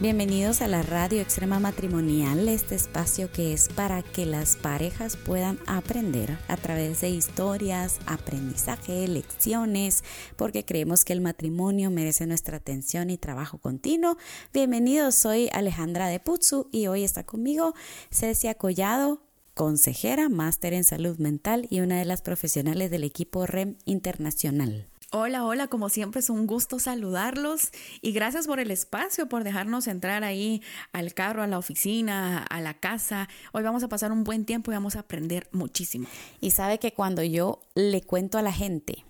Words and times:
Bienvenidos 0.00 0.62
a 0.62 0.68
la 0.68 0.82
Radio 0.82 1.20
Extrema 1.20 1.58
Matrimonial, 1.58 2.48
este 2.48 2.76
espacio 2.76 3.32
que 3.32 3.52
es 3.52 3.68
para 3.68 4.04
que 4.04 4.26
las 4.26 4.54
parejas 4.54 5.16
puedan 5.16 5.58
aprender 5.66 6.38
a 6.46 6.56
través 6.56 7.00
de 7.00 7.10
historias, 7.10 7.98
aprendizaje, 8.06 9.08
lecciones, 9.08 10.04
porque 10.36 10.64
creemos 10.64 11.04
que 11.04 11.14
el 11.14 11.20
matrimonio 11.20 11.90
merece 11.90 12.28
nuestra 12.28 12.58
atención 12.58 13.10
y 13.10 13.18
trabajo 13.18 13.58
continuo. 13.58 14.16
Bienvenidos, 14.54 15.16
soy 15.16 15.50
Alejandra 15.52 16.06
de 16.06 16.20
Putzu 16.20 16.68
y 16.70 16.86
hoy 16.86 17.02
está 17.02 17.26
conmigo 17.26 17.74
Cecia 18.12 18.54
Collado, 18.54 19.20
consejera, 19.54 20.28
máster 20.28 20.74
en 20.74 20.84
salud 20.84 21.18
mental 21.18 21.66
y 21.70 21.80
una 21.80 21.98
de 21.98 22.04
las 22.04 22.22
profesionales 22.22 22.92
del 22.92 23.02
equipo 23.02 23.46
REM 23.46 23.78
Internacional. 23.84 24.86
Hola, 25.10 25.42
hola, 25.42 25.68
como 25.68 25.88
siempre 25.88 26.20
es 26.20 26.28
un 26.28 26.46
gusto 26.46 26.78
saludarlos 26.78 27.70
y 28.02 28.12
gracias 28.12 28.46
por 28.46 28.60
el 28.60 28.70
espacio, 28.70 29.26
por 29.26 29.42
dejarnos 29.42 29.86
entrar 29.86 30.22
ahí 30.22 30.60
al 30.92 31.14
carro, 31.14 31.42
a 31.42 31.46
la 31.46 31.56
oficina, 31.56 32.42
a 32.42 32.60
la 32.60 32.74
casa. 32.74 33.26
Hoy 33.52 33.62
vamos 33.62 33.82
a 33.82 33.88
pasar 33.88 34.12
un 34.12 34.22
buen 34.22 34.44
tiempo 34.44 34.70
y 34.70 34.74
vamos 34.74 34.96
a 34.96 35.00
aprender 35.00 35.48
muchísimo. 35.50 36.06
Y 36.42 36.50
sabe 36.50 36.78
que 36.78 36.92
cuando 36.92 37.22
yo 37.22 37.62
le 37.74 38.02
cuento 38.02 38.36
a 38.36 38.42
la 38.42 38.52
gente 38.52 39.06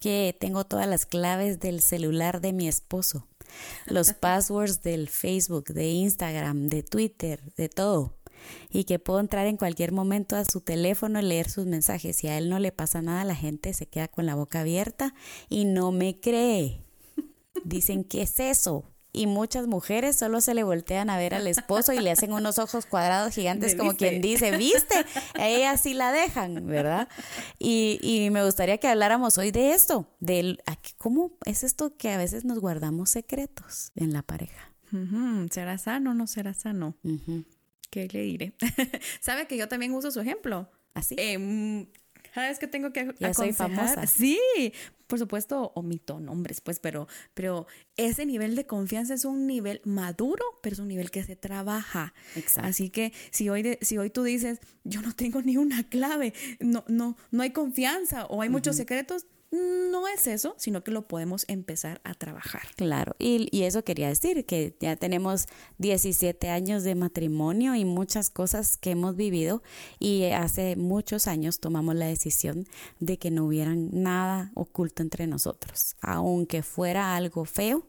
que 0.00 0.36
tengo 0.40 0.64
todas 0.64 0.88
las 0.88 1.06
claves 1.06 1.60
del 1.60 1.82
celular 1.82 2.40
de 2.40 2.52
mi 2.52 2.66
esposo, 2.66 3.24
los 3.86 4.12
passwords 4.14 4.82
del 4.82 5.08
Facebook, 5.08 5.66
de 5.66 5.86
Instagram, 5.86 6.66
de 6.66 6.82
Twitter, 6.82 7.40
de 7.56 7.68
todo, 7.68 8.17
y 8.70 8.84
que 8.84 8.98
puedo 8.98 9.20
entrar 9.20 9.46
en 9.46 9.56
cualquier 9.56 9.92
momento 9.92 10.36
a 10.36 10.44
su 10.44 10.60
teléfono 10.60 11.20
y 11.20 11.22
leer 11.22 11.50
sus 11.50 11.66
mensajes. 11.66 12.22
y 12.24 12.28
a 12.28 12.38
él 12.38 12.48
no 12.48 12.58
le 12.58 12.72
pasa 12.72 13.02
nada, 13.02 13.24
la 13.24 13.34
gente 13.34 13.72
se 13.74 13.86
queda 13.86 14.08
con 14.08 14.26
la 14.26 14.34
boca 14.34 14.60
abierta 14.60 15.14
y 15.48 15.64
no 15.64 15.92
me 15.92 16.20
cree. 16.20 16.82
Dicen, 17.64 18.04
¿qué 18.04 18.22
es 18.22 18.38
eso? 18.40 18.84
Y 19.12 19.26
muchas 19.26 19.66
mujeres 19.66 20.16
solo 20.16 20.40
se 20.40 20.54
le 20.54 20.62
voltean 20.62 21.08
a 21.10 21.16
ver 21.16 21.34
al 21.34 21.46
esposo 21.46 21.92
y 21.92 21.98
le 21.98 22.10
hacen 22.10 22.32
unos 22.32 22.58
ojos 22.58 22.86
cuadrados 22.86 23.34
gigantes 23.34 23.74
como 23.74 23.94
quien 23.94 24.20
dice, 24.20 24.56
viste, 24.56 24.94
a 25.34 25.48
ella 25.48 25.76
sí 25.76 25.94
la 25.94 26.12
dejan, 26.12 26.66
¿verdad? 26.66 27.08
Y, 27.58 27.98
y 28.02 28.30
me 28.30 28.44
gustaría 28.44 28.78
que 28.78 28.86
habláramos 28.86 29.38
hoy 29.38 29.50
de 29.50 29.72
esto, 29.72 30.06
de 30.20 30.58
cómo 30.98 31.32
es 31.46 31.64
esto 31.64 31.96
que 31.96 32.10
a 32.10 32.18
veces 32.18 32.44
nos 32.44 32.60
guardamos 32.60 33.10
secretos 33.10 33.92
en 33.96 34.12
la 34.12 34.22
pareja. 34.22 34.72
¿Será 35.50 35.78
sano 35.78 36.12
o 36.12 36.14
no 36.14 36.26
será 36.26 36.54
sano? 36.54 36.94
¿Qué 37.90 38.08
le 38.08 38.22
diré? 38.22 38.52
Sabe 39.20 39.46
que 39.46 39.56
yo 39.56 39.68
también 39.68 39.92
uso 39.92 40.10
su 40.10 40.20
ejemplo. 40.20 40.70
Así. 40.94 41.14
Eh, 41.18 41.86
cada 42.32 42.48
vez 42.48 42.58
que 42.58 42.66
tengo 42.66 42.92
que 42.92 43.14
ya 43.18 43.34
soy 43.34 43.52
famosa. 43.52 44.06
Sí, 44.06 44.38
por 45.06 45.18
supuesto, 45.18 45.72
omito 45.74 46.20
nombres, 46.20 46.60
pues, 46.60 46.78
pero, 46.78 47.08
pero 47.34 47.66
ese 47.96 48.26
nivel 48.26 48.54
de 48.54 48.66
confianza 48.66 49.14
es 49.14 49.24
un 49.24 49.46
nivel 49.46 49.80
maduro, 49.84 50.44
pero 50.62 50.74
es 50.74 50.80
un 50.80 50.88
nivel 50.88 51.10
que 51.10 51.24
se 51.24 51.34
trabaja. 51.34 52.14
Exacto. 52.36 52.68
Así 52.68 52.90
que 52.90 53.12
si 53.30 53.48
hoy, 53.48 53.78
si 53.80 53.98
hoy 53.98 54.10
tú 54.10 54.22
dices, 54.22 54.60
yo 54.84 55.02
no 55.02 55.14
tengo 55.14 55.42
ni 55.42 55.56
una 55.56 55.88
clave, 55.88 56.32
no, 56.60 56.84
no, 56.88 57.16
no 57.30 57.42
hay 57.42 57.50
confianza 57.50 58.26
o 58.26 58.42
hay 58.42 58.50
muchos 58.50 58.76
secretos, 58.76 59.26
no 59.50 60.08
es 60.08 60.26
eso, 60.26 60.54
sino 60.58 60.84
que 60.84 60.90
lo 60.90 61.08
podemos 61.08 61.44
empezar 61.48 62.00
a 62.04 62.14
trabajar. 62.14 62.62
Claro, 62.76 63.16
y, 63.18 63.48
eso 63.62 63.82
quería 63.84 64.08
decir, 64.08 64.44
que 64.44 64.76
ya 64.80 64.96
tenemos 64.96 65.46
17 65.78 66.48
años 66.50 66.84
de 66.84 66.94
matrimonio 66.94 67.74
y 67.74 67.84
muchas 67.84 68.30
cosas 68.30 68.76
que 68.76 68.90
hemos 68.90 69.16
vivido 69.16 69.62
y 69.98 70.24
hace 70.24 70.76
muchos 70.76 71.26
años 71.26 71.60
tomamos 71.60 71.94
la 71.94 72.06
decisión 72.06 72.66
de 73.00 73.18
que 73.18 73.30
no 73.30 73.46
hubiera 73.46 73.74
nada 73.74 74.52
oculto 74.54 75.02
entre 75.02 75.26
nosotros, 75.26 75.96
aunque 76.00 76.62
fuera 76.62 77.16
algo 77.16 77.44
feo. 77.44 77.86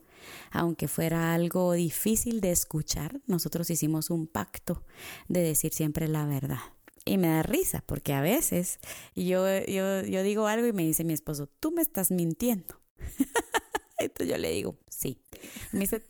Aunque 0.51 0.89
fuera 0.89 1.33
algo 1.33 1.72
difícil 1.72 2.41
de 2.41 2.51
escuchar, 2.51 3.22
nosotros 3.25 3.69
hicimos 3.69 4.09
un 4.09 4.28
pacto 4.28 4.83
de 5.29 5.41
decir 5.41 5.73
siempre 5.73 6.09
la 6.09 6.25
verdad. 6.25 6.59
Y 7.05 7.17
me 7.17 7.27
da 7.27 7.43
risa 7.43 7.83
porque 7.85 8.13
a 8.13 8.21
veces 8.21 8.79
yo, 9.15 9.45
yo, 9.65 10.01
yo 10.01 10.23
digo 10.23 10.47
algo 10.47 10.67
y 10.67 10.73
me 10.73 10.83
dice 10.83 11.03
mi 11.03 11.13
esposo, 11.13 11.47
tú 11.59 11.71
me 11.71 11.81
estás 11.81 12.11
mintiendo. 12.11 12.79
Entonces 13.99 14.27
yo 14.27 14.37
le 14.37 14.51
digo, 14.51 14.75
sí. 14.89 15.19
Me 15.71 15.81
dice, 15.81 16.01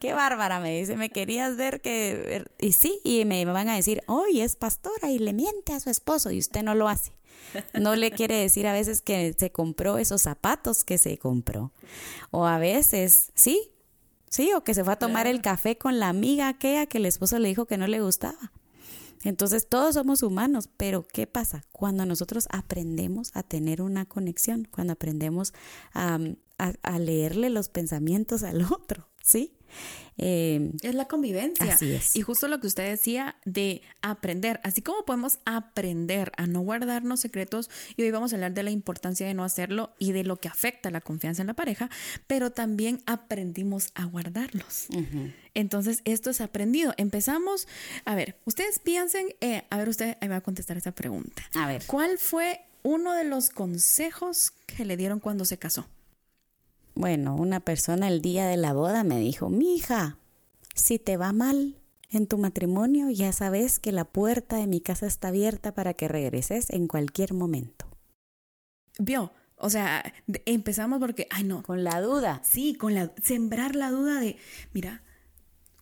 qué 0.00 0.14
bárbara, 0.14 0.60
me 0.60 0.78
dice, 0.78 0.96
me 0.96 1.10
querías 1.10 1.56
ver 1.56 1.80
que... 1.80 2.44
Y 2.58 2.72
sí, 2.72 3.00
y 3.04 3.24
me 3.24 3.44
van 3.44 3.68
a 3.68 3.76
decir, 3.76 4.02
hoy 4.06 4.40
es 4.40 4.56
pastora 4.56 5.10
y 5.10 5.18
le 5.18 5.32
miente 5.32 5.72
a 5.72 5.80
su 5.80 5.90
esposo 5.90 6.30
y 6.30 6.38
usted 6.38 6.62
no 6.62 6.74
lo 6.74 6.88
hace. 6.88 7.12
No 7.74 7.94
le 7.94 8.10
quiere 8.10 8.36
decir 8.36 8.66
a 8.66 8.72
veces 8.72 9.02
que 9.02 9.34
se 9.38 9.50
compró 9.50 9.98
esos 9.98 10.22
zapatos 10.22 10.84
que 10.84 10.98
se 10.98 11.18
compró. 11.18 11.72
O 12.30 12.46
a 12.46 12.58
veces, 12.58 13.30
sí, 13.34 13.72
sí, 14.28 14.52
o 14.54 14.64
que 14.64 14.74
se 14.74 14.82
fue 14.82 14.94
a 14.94 14.98
tomar 14.98 15.26
el 15.26 15.40
café 15.40 15.76
con 15.76 16.00
la 16.00 16.08
amiga 16.08 16.48
aquella 16.48 16.86
que 16.86 16.98
el 16.98 17.06
esposo 17.06 17.38
le 17.38 17.48
dijo 17.48 17.66
que 17.66 17.78
no 17.78 17.86
le 17.86 18.00
gustaba. 18.00 18.52
Entonces 19.24 19.66
todos 19.68 19.94
somos 19.94 20.22
humanos, 20.22 20.68
pero 20.76 21.06
¿qué 21.08 21.26
pasa? 21.26 21.64
Cuando 21.72 22.04
nosotros 22.04 22.46
aprendemos 22.50 23.30
a 23.34 23.42
tener 23.42 23.80
una 23.82 24.04
conexión, 24.04 24.68
cuando 24.70 24.92
aprendemos 24.92 25.54
a, 25.94 26.18
leerle 26.98 27.50
los 27.50 27.68
pensamientos 27.68 28.42
al 28.42 28.62
otro, 28.70 29.08
¿sí? 29.24 29.52
Eh, 30.18 30.70
es 30.82 30.94
la 30.94 31.06
convivencia. 31.06 31.74
Así 31.74 31.92
es. 31.92 32.14
Y 32.14 32.20
justo 32.20 32.46
lo 32.46 32.60
que 32.60 32.68
usted 32.68 32.88
decía 32.88 33.36
de 33.44 33.82
aprender, 34.02 34.60
así 34.62 34.82
como 34.82 35.04
podemos 35.04 35.38
aprender 35.44 36.30
a 36.36 36.46
no 36.46 36.60
guardarnos 36.60 37.20
secretos, 37.20 37.70
y 37.96 38.02
hoy 38.02 38.10
vamos 38.12 38.32
a 38.32 38.36
hablar 38.36 38.52
de 38.52 38.62
la 38.62 38.70
importancia 38.70 39.26
de 39.26 39.34
no 39.34 39.42
hacerlo 39.42 39.94
y 39.98 40.12
de 40.12 40.22
lo 40.22 40.36
que 40.36 40.46
afecta 40.46 40.90
la 40.90 41.00
confianza 41.00 41.42
en 41.42 41.48
la 41.48 41.54
pareja, 41.54 41.90
pero 42.28 42.52
también 42.52 43.02
aprendimos 43.06 43.88
a 43.94 44.04
guardarlos. 44.04 44.86
Entonces, 45.54 46.02
esto 46.04 46.30
es 46.30 46.40
aprendido. 46.40 46.92
Empezamos, 46.96 47.66
a 48.04 48.14
ver, 48.14 48.36
ustedes 48.44 48.78
piensen, 48.78 49.28
eh, 49.40 49.62
a 49.70 49.78
ver, 49.78 49.88
usted 49.88 50.16
me 50.20 50.28
va 50.28 50.36
a 50.36 50.40
contestar 50.42 50.76
esa 50.76 50.92
pregunta. 50.92 51.42
A 51.54 51.66
ver. 51.66 51.82
¿Cuál 51.86 52.18
fue 52.18 52.60
uno 52.82 53.14
de 53.14 53.24
los 53.24 53.50
consejos 53.50 54.52
que 54.66 54.84
le 54.84 54.96
dieron 54.96 55.18
cuando 55.18 55.44
se 55.44 55.58
casó? 55.58 55.88
Bueno, 56.94 57.34
una 57.34 57.60
persona 57.60 58.08
el 58.08 58.22
día 58.22 58.46
de 58.46 58.56
la 58.56 58.72
boda 58.72 59.02
me 59.02 59.18
dijo, 59.18 59.50
mi 59.50 59.74
hija, 59.74 60.18
si 60.74 60.98
te 60.98 61.16
va 61.16 61.32
mal 61.32 61.76
en 62.10 62.28
tu 62.28 62.38
matrimonio, 62.38 63.10
ya 63.10 63.32
sabes 63.32 63.80
que 63.80 63.90
la 63.90 64.04
puerta 64.04 64.56
de 64.56 64.68
mi 64.68 64.80
casa 64.80 65.06
está 65.06 65.28
abierta 65.28 65.74
para 65.74 65.94
que 65.94 66.06
regreses 66.06 66.70
en 66.70 66.86
cualquier 66.86 67.34
momento. 67.34 67.86
Vio, 69.00 69.32
o 69.56 69.70
sea, 69.70 70.14
empezamos 70.46 71.00
porque, 71.00 71.26
ay 71.30 71.42
no. 71.42 71.64
Con 71.64 71.82
la 71.82 72.00
duda. 72.00 72.40
Sí, 72.44 72.74
con 72.74 72.94
la, 72.94 73.12
sembrar 73.20 73.74
la 73.74 73.90
duda 73.90 74.20
de, 74.20 74.36
mira, 74.72 75.02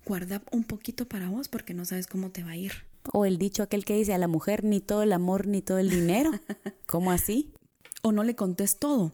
guarda 0.07 0.43
un 0.51 0.65
poquito 0.65 1.07
para 1.07 1.29
vos 1.29 1.49
porque 1.49 1.75
no 1.75 1.85
sabes 1.85 2.07
cómo 2.07 2.31
te 2.31 2.43
va 2.43 2.53
a 2.53 2.57
ir. 2.57 2.73
O 3.13 3.27
el 3.27 3.37
dicho 3.37 3.63
aquel 3.63 3.85
que 3.85 3.97
dice 3.97 4.15
a 4.15 4.19
la 4.19 4.29
mujer 4.29 4.65
ni 4.65 4.81
todo 4.81 5.03
el 5.03 5.13
amor 5.13 5.47
ni 5.47 5.61
todo 5.61 5.77
el 5.77 5.91
dinero. 5.91 6.31
¿Cómo 6.87 7.11
así? 7.11 7.53
O 8.03 8.13
no 8.13 8.25
le 8.25 8.35
contés 8.35 8.79
todo 8.79 9.13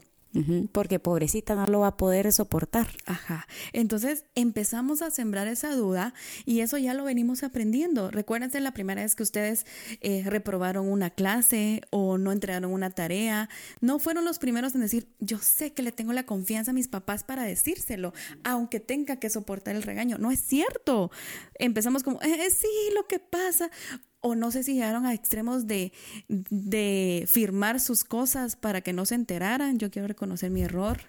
porque 0.71 0.99
pobrecita 0.99 1.55
no 1.55 1.65
lo 1.65 1.79
va 1.81 1.87
a 1.87 1.97
poder 1.97 2.31
soportar. 2.31 2.87
Ajá. 3.05 3.47
Entonces 3.73 4.25
empezamos 4.35 5.01
a 5.01 5.11
sembrar 5.11 5.47
esa 5.47 5.75
duda 5.75 6.13
y 6.45 6.61
eso 6.61 6.77
ya 6.77 6.93
lo 6.93 7.03
venimos 7.03 7.43
aprendiendo. 7.43 8.11
Recuérdense 8.11 8.59
la 8.59 8.71
primera 8.71 9.01
vez 9.01 9.15
que 9.15 9.23
ustedes 9.23 9.65
eh, 10.01 10.23
reprobaron 10.25 10.87
una 10.87 11.09
clase 11.09 11.81
o 11.89 12.17
no 12.17 12.31
entregaron 12.31 12.71
una 12.71 12.91
tarea. 12.91 13.49
No 13.81 13.99
fueron 13.99 14.25
los 14.25 14.39
primeros 14.39 14.75
en 14.75 14.81
decir, 14.81 15.09
yo 15.19 15.39
sé 15.39 15.73
que 15.73 15.81
le 15.81 15.91
tengo 15.91 16.13
la 16.13 16.25
confianza 16.25 16.71
a 16.71 16.73
mis 16.73 16.87
papás 16.87 17.23
para 17.23 17.43
decírselo, 17.43 18.13
aunque 18.43 18.79
tenga 18.79 19.17
que 19.17 19.29
soportar 19.29 19.75
el 19.75 19.83
regaño. 19.83 20.17
No 20.17 20.31
es 20.31 20.39
cierto. 20.39 21.11
Empezamos 21.55 22.03
como, 22.03 22.21
eh, 22.21 22.49
sí, 22.51 22.67
lo 22.95 23.07
que 23.07 23.19
pasa 23.19 23.71
o 24.21 24.35
no 24.35 24.51
sé 24.51 24.63
si 24.63 24.73
llegaron 24.73 25.05
a 25.05 25.13
extremos 25.13 25.65
de, 25.67 25.93
de, 26.27 27.25
firmar 27.27 27.79
sus 27.79 28.03
cosas 28.03 28.55
para 28.55 28.81
que 28.81 28.91
no 28.91 29.05
se 29.05 29.15
enteraran. 29.15 29.79
Yo 29.79 29.89
quiero 29.91 30.07
reconocer 30.07 30.51
mi 30.51 30.61
error. 30.61 30.99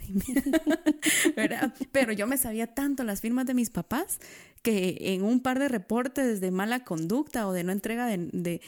Pero 1.93 2.13
yo 2.13 2.27
me 2.27 2.37
sabía 2.37 2.69
tanto 2.69 3.03
las 3.03 3.21
firmas 3.21 3.47
de 3.47 3.55
mis 3.55 3.71
papás 3.71 4.21
que 4.63 4.97
en 5.01 5.23
un 5.23 5.41
par 5.41 5.59
de 5.59 5.69
reportes 5.69 6.41
de 6.41 6.51
mala 6.51 6.85
conducta 6.85 7.49
o 7.49 7.53
de 7.53 7.65
no 7.65 7.73
entrega 7.73 8.07
de, 8.07 8.61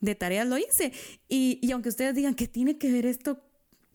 de, 0.00 0.14
tareas 0.14 0.46
lo 0.46 0.56
hice. 0.56 0.92
Y, 1.28 1.58
y, 1.60 1.72
aunque 1.72 1.90
ustedes 1.90 2.14
digan 2.14 2.34
que 2.34 2.48
tiene 2.48 2.78
que 2.78 2.90
ver 2.90 3.04
esto 3.04 3.42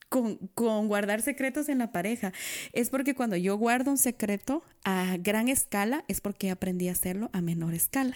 con, 0.09 0.37
con, 0.53 0.87
guardar 0.87 1.21
secretos 1.21 1.69
en 1.69 1.79
la 1.79 1.91
pareja, 1.91 2.31
es 2.73 2.89
porque 2.89 3.15
cuando 3.15 3.37
yo 3.37 3.57
guardo 3.57 3.91
un 3.91 3.97
secreto 3.97 4.63
a 4.83 5.17
gran 5.17 5.47
escala, 5.47 6.03
es 6.07 6.21
porque 6.21 6.51
aprendí 6.51 6.89
a 6.89 6.91
hacerlo 6.91 7.29
a 7.33 7.41
menor 7.41 7.73
escala. 7.73 8.15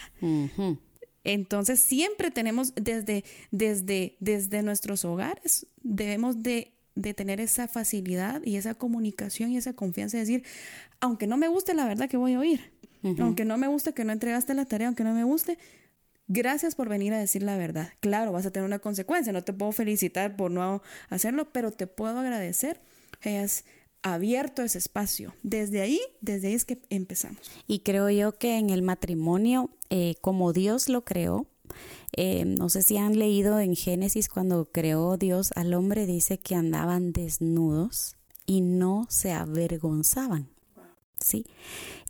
Entonces 1.24 1.80
siempre 1.80 2.32
tenemos 2.32 2.74
desde, 2.76 3.24
desde, 3.52 4.18
desde 4.20 4.64
nuestros 4.64 5.06
hogares, 5.06 5.68
debemos 5.82 6.44
de 6.44 6.74
de 6.96 7.14
tener 7.14 7.40
esa 7.40 7.68
facilidad 7.68 8.42
y 8.44 8.58
esa 8.58 8.76
comunicación 8.76 9.52
y 9.52 9.58
esa 9.58 9.74
confianza 9.74 10.18
de 10.18 10.22
decir, 10.22 10.44
aunque 11.00 11.28
no 11.28 11.38
me 11.38 11.48
guste 11.48 11.74
la 11.74 11.86
verdad 11.86 12.10
que 12.10 12.18
voy 12.18 12.34
a 12.34 12.40
oír, 12.40 12.72
aunque 13.20 13.46
no 13.46 13.58
me 13.58 13.68
guste 13.68 13.94
que 13.94 14.06
no 14.06 14.14
entregaste 14.14 14.54
la 14.54 14.66
tarea, 14.66 14.88
aunque 14.88 15.04
no 15.04 15.14
me 15.14 15.24
guste, 15.24 15.58
gracias 16.28 16.76
por 16.76 16.88
venir 16.88 17.14
a 17.14 17.20
decir 17.20 17.44
la 17.44 17.58
verdad. 17.58 17.90
Claro, 18.00 18.32
vas 18.32 18.46
a 18.46 18.52
tener 18.52 18.66
una 18.66 18.80
consecuencia, 18.80 19.34
no 19.34 19.44
te 19.44 19.54
puedo 19.54 19.72
felicitar 19.72 20.36
por 20.36 20.52
no 20.52 20.82
hacerlo, 21.10 21.52
pero 21.52 21.72
te 21.72 21.88
puedo 21.88 22.20
agradecer 22.20 22.80
que 23.20 23.30
hayas 23.30 23.66
abierto 24.04 24.62
ese 24.62 24.78
espacio. 24.78 25.34
Desde 25.42 25.82
ahí, 25.82 26.00
desde 26.22 26.50
ahí 26.50 26.54
es 26.54 26.66
que 26.66 26.82
empezamos. 26.90 27.40
Y 27.68 27.80
creo 27.80 28.10
yo 28.10 28.38
que 28.38 28.58
en 28.58 28.70
el 28.70 28.82
matrimonio, 28.82 29.70
eh, 29.90 30.16
como 30.22 30.54
Dios 30.54 30.90
lo 30.90 31.04
creó, 31.04 31.48
eh, 32.16 32.46
no 32.46 32.70
sé 32.70 32.84
si 32.84 32.98
han 32.98 33.18
leído 33.18 33.60
en 33.60 33.76
Génesis 33.76 34.30
cuando 34.30 34.66
creó 34.66 35.18
Dios 35.18 35.52
al 35.56 35.74
hombre, 35.74 36.06
dice 36.06 36.38
que 36.38 36.56
andaban 36.56 37.12
desnudos 37.12 38.16
y 38.46 38.62
no 38.62 39.08
se 39.10 39.32
avergonzaban. 39.32 40.50
¿Sí? 41.20 41.46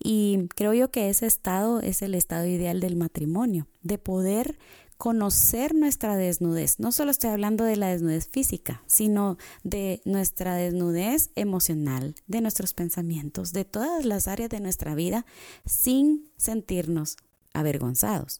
Y 0.03 0.47
creo 0.55 0.73
yo 0.73 0.89
que 0.89 1.09
ese 1.09 1.27
estado 1.27 1.79
es 1.81 2.01
el 2.01 2.15
estado 2.15 2.47
ideal 2.47 2.79
del 2.79 2.95
matrimonio, 2.95 3.67
de 3.83 3.99
poder 3.99 4.57
conocer 5.03 5.75
nuestra 5.75 6.15
desnudez. 6.15 6.79
No 6.79 6.93
solo 6.93 7.11
estoy 7.11 7.31
hablando 7.31 7.65
de 7.65 7.75
la 7.75 7.89
desnudez 7.89 8.29
física, 8.29 8.85
sino 8.87 9.37
de 9.61 10.01
nuestra 10.05 10.55
desnudez 10.55 11.29
emocional, 11.35 12.15
de 12.27 12.39
nuestros 12.39 12.73
pensamientos, 12.73 13.51
de 13.51 13.65
todas 13.65 14.05
las 14.05 14.29
áreas 14.29 14.49
de 14.49 14.61
nuestra 14.61 14.95
vida 14.95 15.25
sin 15.65 16.31
sentirnos 16.37 17.17
avergonzados. 17.53 18.39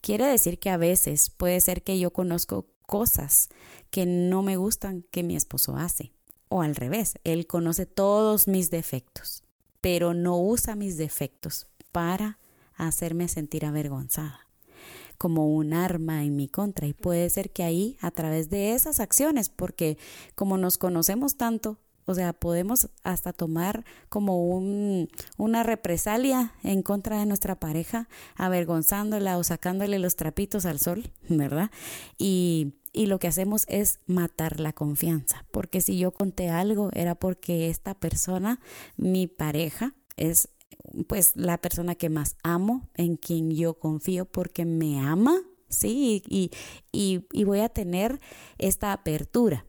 Quiere 0.00 0.26
decir 0.26 0.58
que 0.58 0.70
a 0.70 0.76
veces 0.76 1.30
puede 1.30 1.60
ser 1.60 1.84
que 1.84 1.96
yo 2.00 2.12
conozco 2.12 2.66
cosas 2.84 3.48
que 3.92 4.04
no 4.04 4.42
me 4.42 4.56
gustan 4.56 5.04
que 5.12 5.22
mi 5.22 5.36
esposo 5.36 5.76
hace. 5.76 6.10
O 6.48 6.62
al 6.62 6.74
revés, 6.74 7.14
él 7.22 7.46
conoce 7.46 7.86
todos 7.86 8.48
mis 8.48 8.72
defectos, 8.72 9.44
pero 9.80 10.14
no 10.14 10.36
usa 10.36 10.74
mis 10.74 10.96
defectos 10.96 11.68
para 11.92 12.40
hacerme 12.74 13.28
sentir 13.28 13.64
avergonzada 13.64 14.48
como 15.22 15.46
un 15.54 15.72
arma 15.72 16.24
en 16.24 16.34
mi 16.34 16.48
contra. 16.48 16.88
Y 16.88 16.94
puede 16.94 17.30
ser 17.30 17.52
que 17.52 17.62
ahí, 17.62 17.96
a 18.00 18.10
través 18.10 18.50
de 18.50 18.72
esas 18.72 18.98
acciones, 18.98 19.50
porque 19.50 19.96
como 20.34 20.58
nos 20.58 20.78
conocemos 20.78 21.36
tanto, 21.36 21.78
o 22.06 22.14
sea, 22.16 22.32
podemos 22.32 22.88
hasta 23.04 23.32
tomar 23.32 23.84
como 24.08 24.44
un, 24.48 25.08
una 25.38 25.62
represalia 25.62 26.54
en 26.64 26.82
contra 26.82 27.20
de 27.20 27.26
nuestra 27.26 27.54
pareja, 27.54 28.08
avergonzándola 28.34 29.38
o 29.38 29.44
sacándole 29.44 30.00
los 30.00 30.16
trapitos 30.16 30.66
al 30.66 30.80
sol, 30.80 31.12
¿verdad? 31.28 31.70
Y, 32.18 32.74
y 32.92 33.06
lo 33.06 33.20
que 33.20 33.28
hacemos 33.28 33.64
es 33.68 34.00
matar 34.08 34.58
la 34.58 34.72
confianza, 34.72 35.44
porque 35.52 35.80
si 35.80 35.98
yo 35.98 36.10
conté 36.10 36.50
algo 36.50 36.90
era 36.94 37.14
porque 37.14 37.70
esta 37.70 37.94
persona, 37.94 38.58
mi 38.96 39.28
pareja, 39.28 39.94
es 40.16 40.48
pues 41.06 41.32
la 41.36 41.58
persona 41.58 41.94
que 41.94 42.10
más 42.10 42.36
amo, 42.42 42.88
en 42.94 43.16
quien 43.16 43.50
yo 43.50 43.74
confío 43.78 44.24
porque 44.24 44.64
me 44.64 45.00
ama, 45.00 45.40
¿sí? 45.68 46.22
Y, 46.28 46.50
y, 46.92 47.26
y 47.32 47.44
voy 47.44 47.60
a 47.60 47.68
tener 47.68 48.20
esta 48.58 48.92
apertura. 48.92 49.66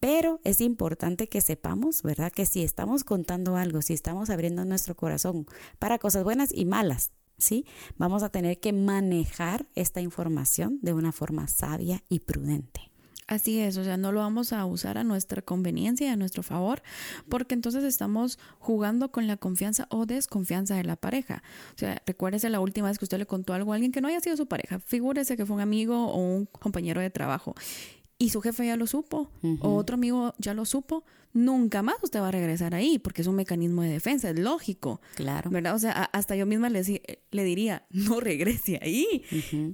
Pero 0.00 0.40
es 0.44 0.60
importante 0.60 1.28
que 1.28 1.40
sepamos, 1.40 2.02
¿verdad? 2.02 2.30
Que 2.30 2.46
si 2.46 2.62
estamos 2.62 3.02
contando 3.02 3.56
algo, 3.56 3.82
si 3.82 3.94
estamos 3.94 4.30
abriendo 4.30 4.64
nuestro 4.64 4.96
corazón 4.96 5.46
para 5.78 5.98
cosas 5.98 6.22
buenas 6.22 6.50
y 6.54 6.64
malas, 6.66 7.10
¿sí? 7.36 7.66
Vamos 7.96 8.22
a 8.22 8.28
tener 8.28 8.60
que 8.60 8.72
manejar 8.72 9.66
esta 9.74 10.00
información 10.00 10.78
de 10.82 10.92
una 10.92 11.12
forma 11.12 11.48
sabia 11.48 12.04
y 12.08 12.20
prudente. 12.20 12.87
Así 13.28 13.60
es, 13.60 13.76
o 13.76 13.84
sea, 13.84 13.96
no 13.96 14.10
lo 14.10 14.20
vamos 14.20 14.52
a 14.52 14.64
usar 14.64 14.98
a 14.98 15.04
nuestra 15.04 15.42
conveniencia 15.42 16.06
y 16.06 16.10
a 16.10 16.16
nuestro 16.16 16.42
favor, 16.42 16.82
porque 17.28 17.54
entonces 17.54 17.84
estamos 17.84 18.38
jugando 18.58 19.12
con 19.12 19.26
la 19.26 19.36
confianza 19.36 19.86
o 19.90 20.06
desconfianza 20.06 20.74
de 20.76 20.84
la 20.84 20.96
pareja. 20.96 21.42
O 21.74 21.78
sea, 21.78 22.02
recuérdese 22.06 22.48
la 22.48 22.60
última 22.60 22.88
vez 22.88 22.98
que 22.98 23.04
usted 23.04 23.18
le 23.18 23.26
contó 23.26 23.52
algo 23.52 23.72
a 23.72 23.74
alguien 23.76 23.92
que 23.92 24.00
no 24.00 24.08
haya 24.08 24.20
sido 24.20 24.36
su 24.36 24.46
pareja. 24.46 24.80
Figúrese 24.80 25.36
que 25.36 25.44
fue 25.44 25.56
un 25.56 25.62
amigo 25.62 26.06
o 26.08 26.16
un 26.16 26.46
compañero 26.46 27.00
de 27.00 27.10
trabajo 27.10 27.54
y 28.18 28.30
su 28.30 28.40
jefe 28.40 28.66
ya 28.66 28.76
lo 28.76 28.86
supo 28.86 29.30
o 29.60 29.76
otro 29.76 29.94
amigo 29.94 30.34
ya 30.38 30.52
lo 30.52 30.64
supo, 30.64 31.04
nunca 31.32 31.82
más 31.82 31.96
usted 32.02 32.20
va 32.20 32.28
a 32.28 32.32
regresar 32.32 32.74
ahí 32.74 32.98
porque 32.98 33.22
es 33.22 33.28
un 33.28 33.36
mecanismo 33.36 33.82
de 33.82 33.90
defensa, 33.90 34.30
es 34.30 34.38
lógico. 34.38 35.00
Claro. 35.14 35.50
¿Verdad? 35.50 35.74
O 35.74 35.78
sea, 35.78 35.92
hasta 35.92 36.34
yo 36.34 36.44
misma 36.44 36.68
le, 36.68 36.82
le 37.30 37.44
diría, 37.44 37.86
no 37.90 38.18
regrese 38.20 38.80
ahí. 38.82 39.22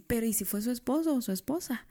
Pero 0.06 0.26
¿y 0.26 0.34
si 0.34 0.44
fue 0.44 0.60
su 0.60 0.70
esposo 0.70 1.14
o 1.14 1.22
su 1.22 1.32
esposa? 1.32 1.86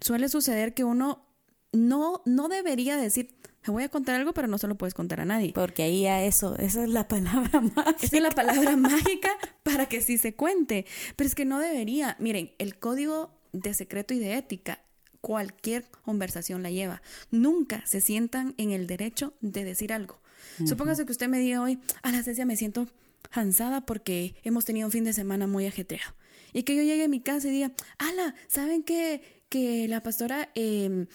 Suele 0.00 0.28
suceder 0.28 0.74
que 0.74 0.84
uno 0.84 1.26
no, 1.72 2.22
no 2.24 2.48
debería 2.48 2.96
decir, 2.96 3.36
te 3.62 3.70
voy 3.70 3.82
a 3.82 3.88
contar 3.88 4.14
algo, 4.14 4.32
pero 4.32 4.48
no 4.48 4.58
se 4.58 4.66
lo 4.66 4.76
puedes 4.76 4.94
contar 4.94 5.20
a 5.20 5.24
nadie. 5.24 5.52
Porque 5.54 5.82
ahí 5.82 6.06
a 6.06 6.24
eso, 6.24 6.56
esa 6.56 6.82
es 6.84 6.88
la 6.88 7.08
palabra 7.08 7.60
mágica. 7.60 7.96
Esa 8.00 8.16
es 8.16 8.22
la 8.22 8.30
palabra 8.30 8.76
mágica 8.76 9.30
para 9.62 9.86
que 9.86 10.00
sí 10.00 10.18
se 10.18 10.34
cuente. 10.34 10.86
Pero 11.16 11.28
es 11.28 11.34
que 11.34 11.44
no 11.44 11.58
debería. 11.58 12.16
Miren, 12.18 12.52
el 12.58 12.78
código 12.78 13.30
de 13.52 13.74
secreto 13.74 14.14
y 14.14 14.18
de 14.18 14.36
ética 14.36 14.80
cualquier 15.20 15.84
conversación 16.02 16.62
la 16.62 16.70
lleva. 16.70 17.02
Nunca 17.30 17.84
se 17.86 18.00
sientan 18.00 18.54
en 18.56 18.70
el 18.70 18.86
derecho 18.86 19.34
de 19.40 19.64
decir 19.64 19.92
algo. 19.92 20.20
Supóngase 20.64 21.04
que 21.04 21.12
usted 21.12 21.28
me 21.28 21.38
diga 21.38 21.60
hoy, 21.60 21.78
a 22.02 22.10
la 22.10 22.22
Cecia 22.22 22.46
me 22.46 22.56
siento 22.56 22.88
cansada 23.30 23.84
porque 23.84 24.34
hemos 24.42 24.64
tenido 24.64 24.86
un 24.86 24.92
fin 24.92 25.04
de 25.04 25.12
semana 25.12 25.46
muy 25.46 25.66
ajetreado. 25.66 26.14
Y 26.52 26.62
que 26.62 26.74
yo 26.74 26.82
llegue 26.82 27.04
a 27.04 27.08
mi 27.08 27.20
casa 27.20 27.48
y 27.48 27.50
diga, 27.50 27.72
ala, 27.98 28.34
¿saben 28.46 28.82
que, 28.82 29.37
que 29.48 29.88
la 29.88 30.02
pastora 30.02 30.50
em, 30.54 31.06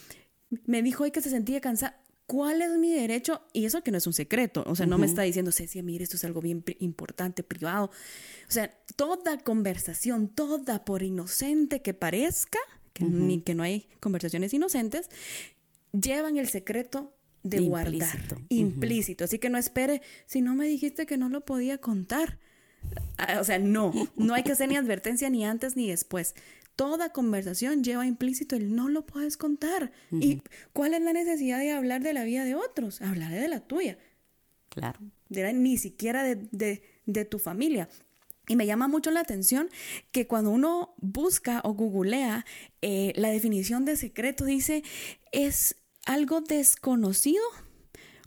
me 0.66 0.82
dijo 0.82 1.04
hoy 1.04 1.12
que 1.12 1.22
se 1.22 1.30
sentía 1.30 1.62
cansada? 1.62 2.00
¿Cuál 2.26 2.62
es 2.62 2.72
mi 2.78 2.92
derecho? 2.92 3.42
Y 3.52 3.66
eso 3.66 3.84
que 3.84 3.92
no 3.92 3.98
es 3.98 4.08
un 4.08 4.14
secreto. 4.14 4.64
O 4.66 4.76
sea, 4.76 4.86
no 4.86 4.98
me 4.98 5.06
está 5.06 5.24
diciendo, 5.24 5.52
Cecia, 5.52 5.84
mire, 5.84 6.06
esto 6.06 6.16
es 6.16 6.24
algo 6.24 6.42
bien 6.42 6.64
importante, 6.80 7.44
privado. 7.44 7.92
O 8.48 8.52
sea, 8.52 8.74
toda 8.96 9.38
conversación, 9.40 10.30
toda 10.30 10.86
por 10.86 11.04
inocente 11.04 11.82
que 11.82 11.94
parezca, 11.94 12.60
que, 12.94 13.04
ni 13.04 13.42
que 13.42 13.56
no 13.56 13.64
hay 13.64 13.88
conversaciones 14.00 14.54
inocentes, 14.54 15.10
llevan 15.92 16.38
el 16.38 16.48
secreto 16.48 17.14
de 17.44 17.60
guardar, 17.60 18.18
implícito. 18.50 19.26
Así 19.26 19.38
que 19.38 19.50
no 19.50 19.58
espere, 19.58 20.02
si 20.26 20.42
no 20.42 20.56
me 20.56 20.66
dijiste 20.66 21.06
que 21.06 21.18
no 21.18 21.30
lo 21.30 21.46
podía 21.46 21.78
contar. 21.80 22.40
Ah, 23.18 23.40
o 23.40 23.44
sea, 23.44 23.60
no, 23.60 23.92
no 24.16 24.34
hay 24.34 24.44
que 24.44 24.54
hacer 24.54 24.70
ni 24.70 24.78
advertencia 24.78 25.30
ni 25.30 25.46
antes 25.46 25.76
ni 25.76 25.90
después. 25.90 26.36
Toda 26.76 27.12
conversación 27.12 27.84
lleva 27.84 28.06
implícito 28.06 28.56
el 28.56 28.76
no 28.76 28.90
lo 28.90 29.06
puedes 29.06 29.38
contar. 29.38 29.92
¿Y 30.12 30.42
cuál 30.74 30.94
es 30.94 31.02
la 31.02 31.14
necesidad 31.14 31.60
de 31.60 31.72
hablar 31.72 32.02
de 32.02 32.14
la 32.14 32.24
vida 32.24 32.46
de 32.46 32.56
otros? 32.56 33.02
Hablaré 33.02 33.40
de 33.40 33.48
la 33.48 33.60
tuya. 33.60 33.98
Claro. 34.70 35.00
De 35.30 35.54
ni 35.54 35.78
siquiera 35.78 36.24
de, 36.24 36.36
de, 36.52 36.82
de 37.06 37.26
tu 37.26 37.38
familia. 37.38 37.90
Y 38.48 38.56
me 38.56 38.66
llama 38.66 38.88
mucho 38.88 39.12
la 39.12 39.22
atención 39.22 39.70
que 40.12 40.28
cuando 40.28 40.50
uno 40.52 40.96
busca 40.98 41.62
o 41.64 41.74
googlea 41.74 42.46
eh, 42.82 43.14
la 43.16 43.30
definición 43.30 43.86
de 43.86 43.96
secreto, 43.96 44.44
dice, 44.44 44.84
es 45.32 45.78
algo 46.06 46.42
desconocido 46.42 47.44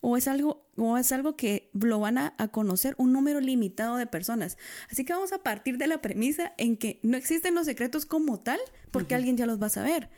o 0.00 0.16
es 0.16 0.28
algo, 0.28 0.68
o 0.76 0.98
es 0.98 1.12
algo 1.12 1.36
que 1.36 1.70
lo 1.72 2.00
van 2.00 2.18
a, 2.18 2.34
conocer 2.50 2.94
un 2.98 3.12
número 3.12 3.40
limitado 3.40 3.96
de 3.96 4.06
personas. 4.06 4.56
Así 4.90 5.04
que 5.04 5.12
vamos 5.12 5.32
a 5.32 5.42
partir 5.42 5.78
de 5.78 5.86
la 5.86 6.00
premisa 6.00 6.54
en 6.58 6.76
que 6.76 7.00
no 7.02 7.16
existen 7.16 7.54
los 7.54 7.66
secretos 7.66 8.06
como 8.06 8.40
tal 8.40 8.60
porque 8.90 9.14
alguien 9.14 9.36
ya 9.36 9.46
los 9.46 9.60
va 9.60 9.66
a 9.66 9.70
saber. 9.70 10.10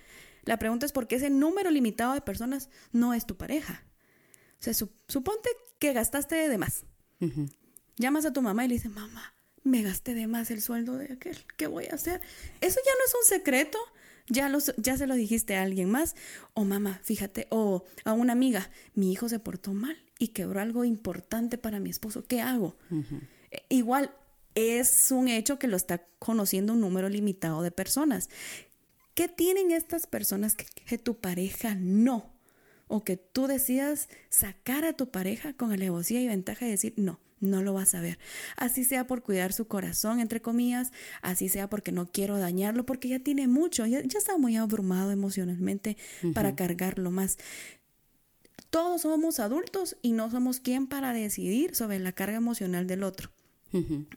La 0.45 0.59
pregunta 0.59 0.87
es 0.87 0.93
por 0.93 1.09
qué 1.09 1.17
ese 1.17 1.31
número 1.31 1.71
limitado 1.71 2.15
de 2.15 2.21
personas 2.21 2.71
no 2.93 3.15
es 3.15 3.27
tu 3.27 3.37
pareja. 3.37 3.85
O 4.61 4.63
sea, 4.63 4.75
suponte 4.75 5.49
que 5.79 5.93
gastaste 5.93 6.49
de 6.49 6.59
más. 6.59 6.85
Llamas 7.97 8.25
a 8.25 8.33
tu 8.33 8.43
mamá 8.43 8.65
y 8.65 8.69
le 8.69 8.75
dices, 8.75 8.91
mamá, 8.91 9.35
me 9.65 9.83
gasté 9.83 10.15
de 10.15 10.27
más 10.27 10.51
el 10.51 10.63
sueldo 10.63 10.97
de 10.97 11.13
aquel, 11.13 11.37
¿qué 11.57 11.67
voy 11.67 11.87
a 11.87 11.95
hacer? 11.95 12.21
Eso 12.61 12.81
ya 12.85 12.93
no 12.93 13.05
es 13.07 13.15
un 13.15 13.29
secreto, 13.29 13.79
ya, 14.29 14.51
ya 14.77 14.97
se 14.97 15.07
lo 15.07 15.15
dijiste 15.15 15.57
a 15.57 15.63
alguien 15.63 15.91
más, 15.91 16.17
o 16.55 16.65
mamá, 16.65 17.01
fíjate, 17.03 17.47
o 17.51 17.85
a 18.05 18.13
una 18.13 18.33
amiga, 18.33 18.71
mi 18.95 19.13
hijo 19.13 19.29
se 19.29 19.39
portó 19.39 19.73
mal 19.73 19.97
y 20.19 20.29
quebró 20.29 20.61
algo 20.61 20.85
importante 20.85 21.59
para 21.59 21.81
mi 21.81 21.91
esposo, 21.91 22.25
¿qué 22.27 22.41
hago? 22.41 22.77
E, 23.51 23.63
igual 23.69 24.11
es 24.55 25.11
un 25.13 25.29
hecho 25.29 25.59
que 25.59 25.69
lo 25.69 25.77
está 25.77 26.05
conociendo 26.19 26.73
un 26.73 26.81
número 26.81 27.09
limitado 27.09 27.63
de 27.63 27.71
personas. 27.71 28.29
¿Qué 29.15 29.29
tienen 29.29 29.71
estas 29.71 30.07
personas 30.07 30.55
que 30.55 30.99
tu 30.99 31.19
pareja 31.19 31.75
no? 31.75 32.33
O 32.87 33.05
que 33.05 33.17
tú 33.17 33.47
decidas 33.47 34.09
sacar 34.31 34.85
a 34.85 34.95
tu 34.95 35.11
pareja 35.11 35.53
con 35.53 35.73
alevosía 35.73 36.21
y 36.21 36.29
ventaja 36.29 36.65
de 36.65 36.73
decir, 36.73 36.95
no, 36.97 37.21
no 37.41 37.63
lo 37.63 37.73
vas 37.73 37.95
a 37.95 38.01
ver. 38.01 38.19
Así 38.57 38.85
sea 38.85 39.07
por 39.07 39.23
cuidar 39.23 39.53
su 39.53 39.67
corazón, 39.67 40.21
entre 40.21 40.41
comillas, 40.41 40.93
así 41.23 41.49
sea 41.49 41.69
porque 41.69 41.93
no 41.93 42.11
quiero 42.11 42.39
dañarlo, 42.39 42.85
porque 42.85 43.09
ya 43.09 43.21
tiene 43.21 43.49
mucho, 43.49 43.87
ya, 43.87 44.01
está 44.01 44.37
muy 44.39 44.57
abrumado 44.57 45.11
emocionalmente 45.11 45.97
para 46.35 46.55
cargarlo 46.55 47.11
más. 47.11 47.39
Todos 48.71 49.03
somos 49.03 49.41
adultos 49.41 49.97
y 50.03 50.13
no 50.13 50.31
somos 50.31 50.61
quien 50.61 50.87
para 50.87 51.13
decidir 51.13 51.75
sobre 51.75 51.99
la 51.99 52.13
carga 52.13 52.37
emocional 52.37 52.87
del 52.87 53.03
otro. 53.03 53.31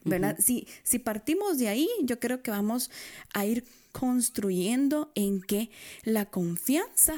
¿Verdad? 0.06 0.38
Si, 0.40 0.66
si 0.84 1.00
partimos 1.00 1.58
de 1.58 1.68
ahí, 1.68 1.90
yo 2.04 2.20
creo 2.20 2.42
que 2.42 2.51
vamos 2.51 2.90
a 3.34 3.46
ir 3.46 3.66
construyendo 3.92 5.12
en 5.16 5.42
que 5.42 5.70
la 6.04 6.25
confianza 6.25 7.16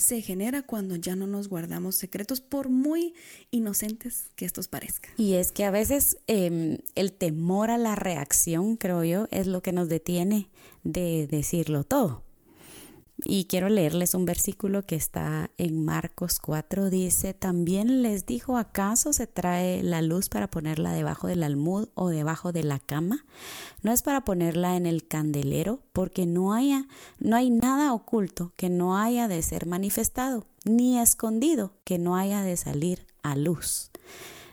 se 0.00 0.22
genera 0.22 0.62
cuando 0.62 0.96
ya 0.96 1.16
no 1.16 1.26
nos 1.26 1.48
guardamos 1.48 1.94
secretos, 1.96 2.40
por 2.40 2.68
muy 2.68 3.14
inocentes 3.50 4.30
que 4.36 4.44
estos 4.44 4.68
parezcan. 4.68 5.12
Y 5.16 5.34
es 5.34 5.52
que 5.52 5.64
a 5.64 5.70
veces 5.70 6.18
em, 6.26 6.78
el 6.94 7.12
temor 7.12 7.70
a 7.70 7.78
la 7.78 7.94
reacción, 7.94 8.76
creo 8.76 9.04
yo, 9.04 9.28
es 9.30 9.46
lo 9.46 9.62
que 9.62 9.72
nos 9.72 9.88
detiene 9.88 10.48
de 10.82 11.26
decirlo 11.26 11.84
todo. 11.84 12.22
Y 13.24 13.44
quiero 13.44 13.68
leerles 13.68 14.14
un 14.14 14.24
versículo 14.24 14.86
que 14.86 14.96
está 14.96 15.50
en 15.58 15.84
Marcos 15.84 16.38
4. 16.38 16.90
Dice, 16.90 17.34
también 17.34 18.02
les 18.02 18.26
dijo, 18.26 18.56
¿acaso 18.56 19.12
se 19.12 19.26
trae 19.26 19.82
la 19.82 20.02
luz 20.02 20.28
para 20.28 20.48
ponerla 20.48 20.92
debajo 20.92 21.26
del 21.26 21.42
almud 21.42 21.88
o 21.94 22.08
debajo 22.08 22.52
de 22.52 22.62
la 22.62 22.78
cama? 22.78 23.24
No 23.82 23.92
es 23.92 24.02
para 24.02 24.24
ponerla 24.24 24.76
en 24.76 24.86
el 24.86 25.06
candelero, 25.06 25.80
porque 25.92 26.26
no, 26.26 26.54
haya, 26.54 26.86
no 27.18 27.36
hay 27.36 27.50
nada 27.80 27.94
oculto 27.94 28.52
que 28.56 28.68
no 28.68 28.96
haya 28.96 29.26
de 29.26 29.42
ser 29.42 29.66
manifestado, 29.66 30.46
ni 30.64 30.98
escondido 30.98 31.72
que 31.84 31.98
no 31.98 32.16
haya 32.16 32.42
de 32.42 32.56
salir 32.56 33.06
a 33.22 33.36
luz. 33.36 33.90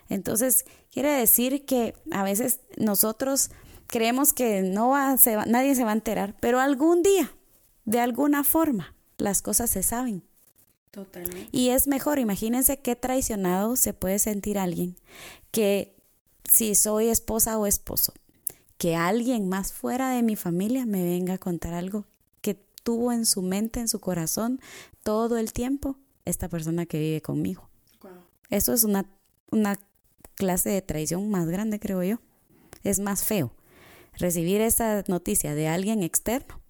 Entonces, 0.09 0.65
quiere 0.91 1.11
decir 1.11 1.65
que 1.65 1.93
a 2.11 2.23
veces 2.23 2.61
nosotros 2.77 3.51
creemos 3.87 4.33
que 4.33 4.61
no 4.61 4.89
va, 4.89 5.15
nadie 5.45 5.75
se 5.75 5.83
va 5.83 5.91
a 5.91 5.93
enterar, 5.93 6.35
pero 6.39 6.59
algún 6.59 7.03
día 7.03 7.31
de 7.85 7.99
alguna 7.99 8.43
forma 8.43 8.95
las 9.17 9.41
cosas 9.41 9.69
se 9.69 9.83
saben. 9.83 10.23
Totalmente. 10.91 11.49
Y 11.51 11.69
es 11.69 11.87
mejor, 11.87 12.19
imagínense 12.19 12.79
qué 12.79 12.95
traicionado 12.95 13.75
se 13.75 13.93
puede 13.93 14.19
sentir 14.19 14.57
alguien 14.57 14.95
que 15.51 15.95
si 16.49 16.75
soy 16.75 17.09
esposa 17.09 17.57
o 17.57 17.67
esposo, 17.67 18.13
que 18.77 18.95
alguien 18.95 19.49
más 19.49 19.73
fuera 19.73 20.11
de 20.11 20.23
mi 20.23 20.35
familia 20.35 20.85
me 20.85 21.03
venga 21.03 21.33
a 21.33 21.37
contar 21.37 21.73
algo 21.73 22.05
tuvo 22.87 23.11
en 23.11 23.25
su 23.25 23.41
mente, 23.41 23.81
en 23.81 23.89
su 23.89 23.99
corazón, 23.99 24.61
todo 25.03 25.37
el 25.37 25.51
tiempo 25.51 25.97
esta 26.23 26.47
persona 26.47 26.85
que 26.85 26.97
vive 26.97 27.21
conmigo. 27.21 27.69
Eso 28.49 28.71
es 28.71 28.85
una, 28.85 29.05
una 29.51 29.77
clase 30.35 30.69
de 30.69 30.81
traición 30.81 31.29
más 31.29 31.49
grande, 31.49 31.81
creo 31.81 32.01
yo. 32.01 32.21
Es 32.85 33.01
más 33.01 33.25
feo 33.25 33.51
recibir 34.13 34.61
esa 34.61 35.03
noticia 35.09 35.53
de 35.53 35.67
alguien 35.67 36.01
externo 36.01 36.61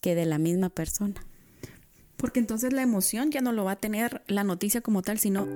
que 0.00 0.14
de 0.14 0.26
la 0.26 0.38
misma 0.38 0.68
persona. 0.68 1.26
Porque 2.18 2.38
entonces 2.38 2.72
la 2.72 2.82
emoción 2.82 3.32
ya 3.32 3.40
no 3.40 3.50
lo 3.50 3.64
va 3.64 3.72
a 3.72 3.80
tener 3.80 4.22
la 4.28 4.44
noticia 4.44 4.80
como 4.80 5.02
tal, 5.02 5.18
sino, 5.18 5.48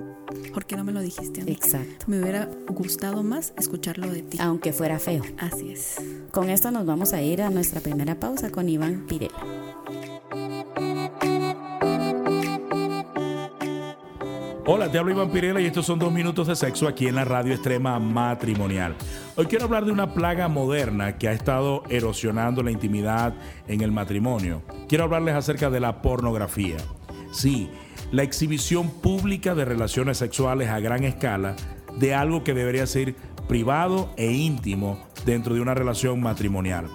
¿por 0.53 0.65
qué 0.65 0.75
no 0.75 0.83
me 0.83 0.91
lo 0.91 0.99
dijiste? 0.99 1.49
Exacto. 1.49 2.07
Me 2.07 2.19
hubiera 2.19 2.49
gustado 2.67 3.23
más 3.23 3.53
escucharlo 3.57 4.11
de 4.11 4.23
ti. 4.23 4.37
Aunque 4.41 4.73
fuera 4.73 4.99
feo. 4.99 5.23
Así 5.37 5.71
es. 5.71 5.95
Con 6.31 6.49
esto 6.49 6.71
nos 6.71 6.85
vamos 6.85 7.13
a 7.13 7.21
ir 7.21 7.41
a 7.41 7.49
nuestra 7.49 7.79
primera 7.79 8.19
pausa 8.19 8.51
con 8.51 8.67
Iván 8.67 9.07
Pirela. 9.07 9.39
Hola, 14.71 14.91
te 14.91 14.99
hablo 14.99 15.09
Iván 15.09 15.31
Pirela 15.31 15.59
y 15.61 15.65
estos 15.65 15.87
son 15.87 15.97
dos 15.97 16.13
minutos 16.13 16.45
de 16.45 16.55
sexo 16.55 16.87
aquí 16.87 17.07
en 17.07 17.15
la 17.15 17.25
radio 17.25 17.55
extrema 17.55 17.97
matrimonial. 17.97 18.95
Hoy 19.35 19.47
quiero 19.47 19.65
hablar 19.65 19.83
de 19.83 19.91
una 19.91 20.13
plaga 20.13 20.47
moderna 20.47 21.17
que 21.17 21.27
ha 21.27 21.31
estado 21.31 21.81
erosionando 21.89 22.61
la 22.61 22.69
intimidad 22.69 23.33
en 23.67 23.81
el 23.81 23.91
matrimonio. 23.91 24.61
Quiero 24.87 25.05
hablarles 25.05 25.33
acerca 25.33 25.71
de 25.71 25.79
la 25.79 26.03
pornografía. 26.03 26.77
Sí, 27.31 27.71
la 28.11 28.21
exhibición 28.21 28.91
pública 28.91 29.55
de 29.55 29.65
relaciones 29.65 30.19
sexuales 30.19 30.69
a 30.69 30.79
gran 30.79 31.03
escala 31.03 31.55
de 31.97 32.13
algo 32.13 32.43
que 32.43 32.53
debería 32.53 32.85
ser 32.85 33.15
privado 33.47 34.13
e 34.17 34.31
íntimo 34.31 35.03
dentro 35.25 35.55
de 35.55 35.61
una 35.61 35.73
relación 35.73 36.21
matrimonial. 36.21 36.91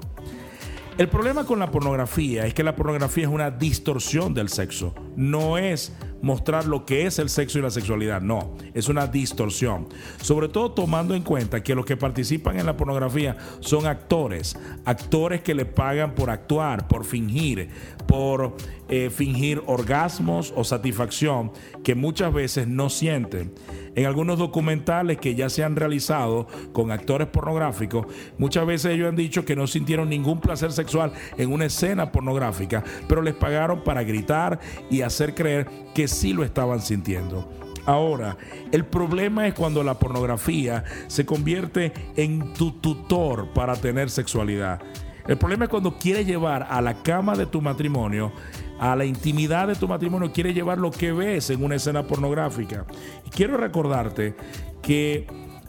El 0.97 1.09
problema 1.09 1.45
con 1.45 1.59
la 1.59 1.73
pornografía 1.73 2.47
es 2.47 2.55
que 2.55 2.63
la 2.63 2.77
pornografía 2.77 3.25
es 3.25 3.31
una 3.31 3.51
distorsión 3.51 4.33
del 4.33 4.49
sexo. 4.49 4.95
No 5.17 5.59
es 5.59 5.93
mostrar 6.25 6.67
lo 6.67 6.87
que 6.87 7.05
es 7.05 7.19
el 7.19 7.29
sexo 7.29 7.59
y 7.59 7.63
la 7.63 7.71
sexualidad, 7.71 8.23
no, 8.23 8.55
es 8.73 8.89
una 8.89 9.07
distorsión. 9.07 9.89
Sobre 10.23 10.49
todo 10.49 10.73
tomando 10.73 11.15
en 11.15 11.23
cuenta 11.23 11.63
que 11.63 11.75
los 11.75 11.85
que 11.85 11.99
participan 11.99 12.59
en 12.59 12.65
la 12.65 12.79
pornografía 12.79 13.37
son 13.61 13.87
actores, 13.87 14.57
actores 14.87 15.43
que 15.43 15.55
le 15.55 15.67
pagan 15.67 16.15
por 16.15 16.31
actuar, 16.31 16.89
por 16.89 17.05
fingir, 17.05 17.69
por 18.07 18.57
eh, 18.89 19.11
fingir 19.11 19.63
orgasmos 19.67 20.53
o 20.57 20.65
satisfacción 20.65 21.53
que 21.83 21.95
muchas 21.95 22.33
veces 22.33 22.69
no 22.69 22.89
sienten 22.89 23.53
en 23.95 24.07
algunos 24.07 24.39
documentales 24.39 25.19
que 25.19 25.35
ya 25.35 25.49
se 25.49 25.63
han 25.63 25.77
realizado 25.77 26.47
con 26.73 26.91
actores 26.91 27.29
pornográficos, 27.29 28.07
muchas 28.39 28.67
veces 28.67 28.93
ellos 28.93 29.09
han 29.09 29.17
dicho 29.17 29.45
que 29.45 29.57
no 29.57 29.67
sintieron 29.67 30.09
ningún 30.09 30.41
placer 30.41 30.73
sexual 30.73 31.13
en 31.37 31.53
una 31.53 31.67
escena 31.67 32.11
pornográfica, 32.11 32.83
pero 33.09 33.23
les 33.23 33.35
pagaron 33.35 33.85
para 33.85 34.03
gritar 34.03 34.59
y 34.91 35.03
hacer 35.03 35.35
creer 35.35 35.69
que 35.95 36.09
sí 36.15 36.33
lo 36.33 36.45
estaban 36.45 36.81
sintiendo. 36.81 37.49
Ahora, 37.87 38.37
el 38.73 38.87
problema 38.87 39.47
es 39.47 39.55
cuando 39.55 39.83
la 39.83 39.99
pornografía 39.99 40.85
se 41.07 41.27
convierte 41.27 41.93
en 42.17 42.55
tu 42.55 42.73
tutor 42.73 43.53
para 43.53 43.77
tener 43.77 44.09
sexualidad. 44.09 44.81
El 45.27 45.37
problema 45.37 45.65
es 45.65 45.71
cuando 45.71 45.99
quiere 45.99 46.25
llevar 46.25 46.67
a 46.71 46.81
la 46.81 47.03
cama 47.03 47.35
de 47.35 47.47
tu 47.47 47.61
matrimonio 47.61 48.33
a 48.79 48.97
la 48.97 49.05
intimidad 49.05 49.69
de 49.69 49.75
tu 49.77 49.89
matrimonio, 49.89 50.33
quiere 50.33 50.53
llevar 50.53 50.79
lo 50.79 50.91
que 50.91 51.13
ves 51.13 51.51
en 51.51 51.63
una 51.63 51.77
escena 51.77 52.07
pornográfica. 52.07 52.85
Y 53.25 53.31
quiero 53.31 53.57
recordarte 53.57 54.35
que 54.83 55.27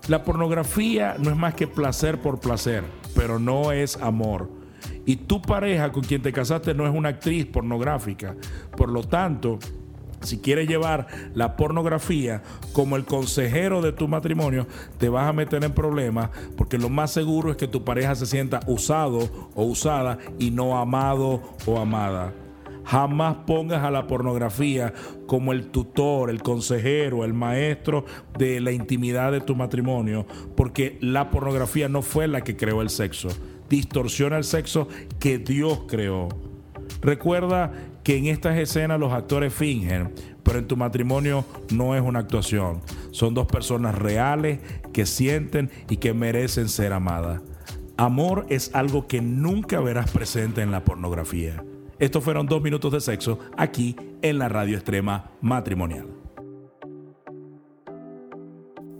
la 0.08 0.24
pornografía 0.24 1.16
no 1.20 1.30
es 1.30 1.38
más 1.38 1.54
que 1.54 1.68
placer 1.68 2.20
por 2.20 2.40
placer, 2.40 2.84
pero 3.16 3.40
no 3.40 3.72
es 3.72 3.98
amor. 3.98 4.50
Y 5.06 5.18
tu 5.18 5.42
pareja 5.42 5.92
con 5.92 6.04
quien 6.04 6.22
te 6.22 6.34
casaste 6.34 6.74
no 6.74 6.88
es 6.88 6.94
una 6.94 7.10
actriz 7.10 7.46
pornográfica. 7.46 8.36
Por 8.76 8.90
lo 8.90 9.04
tanto, 9.04 9.60
si 10.26 10.40
quieres 10.40 10.68
llevar 10.68 11.08
la 11.34 11.56
pornografía 11.56 12.44
como 12.74 12.96
el 12.96 13.06
consejero 13.06 13.82
de 13.82 13.92
tu 13.92 14.08
matrimonio, 14.08 14.68
te 14.98 15.10
vas 15.10 15.28
a 15.28 15.34
meter 15.34 15.64
en 15.64 15.74
problemas 15.74 16.30
porque 16.58 16.78
lo 16.78 16.90
más 16.90 17.12
seguro 17.12 17.52
es 17.52 17.58
que 17.58 17.68
tu 17.68 17.84
pareja 17.84 18.16
se 18.16 18.26
sienta 18.26 18.60
usado 18.68 19.52
o 19.56 19.64
usada 19.64 20.18
y 20.40 20.52
no 20.52 20.78
amado 20.78 21.42
o 21.66 21.80
amada. 21.80 22.34
Jamás 22.86 23.38
pongas 23.48 23.84
a 23.84 23.90
la 23.90 24.06
pornografía 24.06 24.94
como 25.26 25.54
el 25.54 25.72
tutor, 25.72 26.30
el 26.30 26.44
consejero, 26.44 27.26
el 27.26 27.34
maestro 27.34 28.06
de 28.38 28.62
la 28.62 28.72
intimidad 28.72 29.32
de 29.32 29.42
tu 29.42 29.56
matrimonio, 29.56 30.28
porque 30.56 31.00
la 31.02 31.32
pornografía 31.32 31.90
no 31.90 32.04
fue 32.04 32.28
la 32.28 32.42
que 32.42 32.56
creó 32.56 32.84
el 32.84 32.92
sexo. 32.92 33.30
Distorsiona 33.70 34.38
el 34.38 34.44
sexo 34.44 34.88
que 35.20 35.40
Dios 35.40 35.86
creó. 35.88 36.30
Recuerda 37.02 37.72
que 38.06 38.18
en 38.18 38.28
estas 38.28 38.56
escenas 38.60 39.00
los 39.00 39.12
actores 39.12 39.52
fingen, 39.52 40.14
pero 40.44 40.60
en 40.60 40.68
tu 40.68 40.78
matrimonio 40.78 41.44
no 41.74 41.96
es 41.96 42.04
una 42.04 42.20
actuación. 42.20 42.82
Son 43.10 43.34
dos 43.34 43.48
personas 43.48 43.96
reales 43.96 44.60
que 44.94 45.08
sienten 45.08 45.72
y 45.90 45.98
que 45.98 46.14
merecen 46.14 46.70
ser 46.70 46.94
amadas. 46.94 47.42
Amor 47.98 48.46
es 48.50 48.70
algo 48.76 49.08
que 49.08 49.22
nunca 49.22 49.80
verás 49.80 50.12
presente 50.12 50.62
en 50.62 50.70
la 50.70 50.84
pornografía. 50.84 51.66
Estos 51.98 52.24
fueron 52.24 52.46
dos 52.46 52.62
minutos 52.62 52.92
de 52.92 53.02
sexo 53.02 53.40
aquí 53.58 53.96
en 54.22 54.38
la 54.38 54.50
radio 54.50 54.76
extrema 54.76 55.32
matrimonial. 55.42 56.06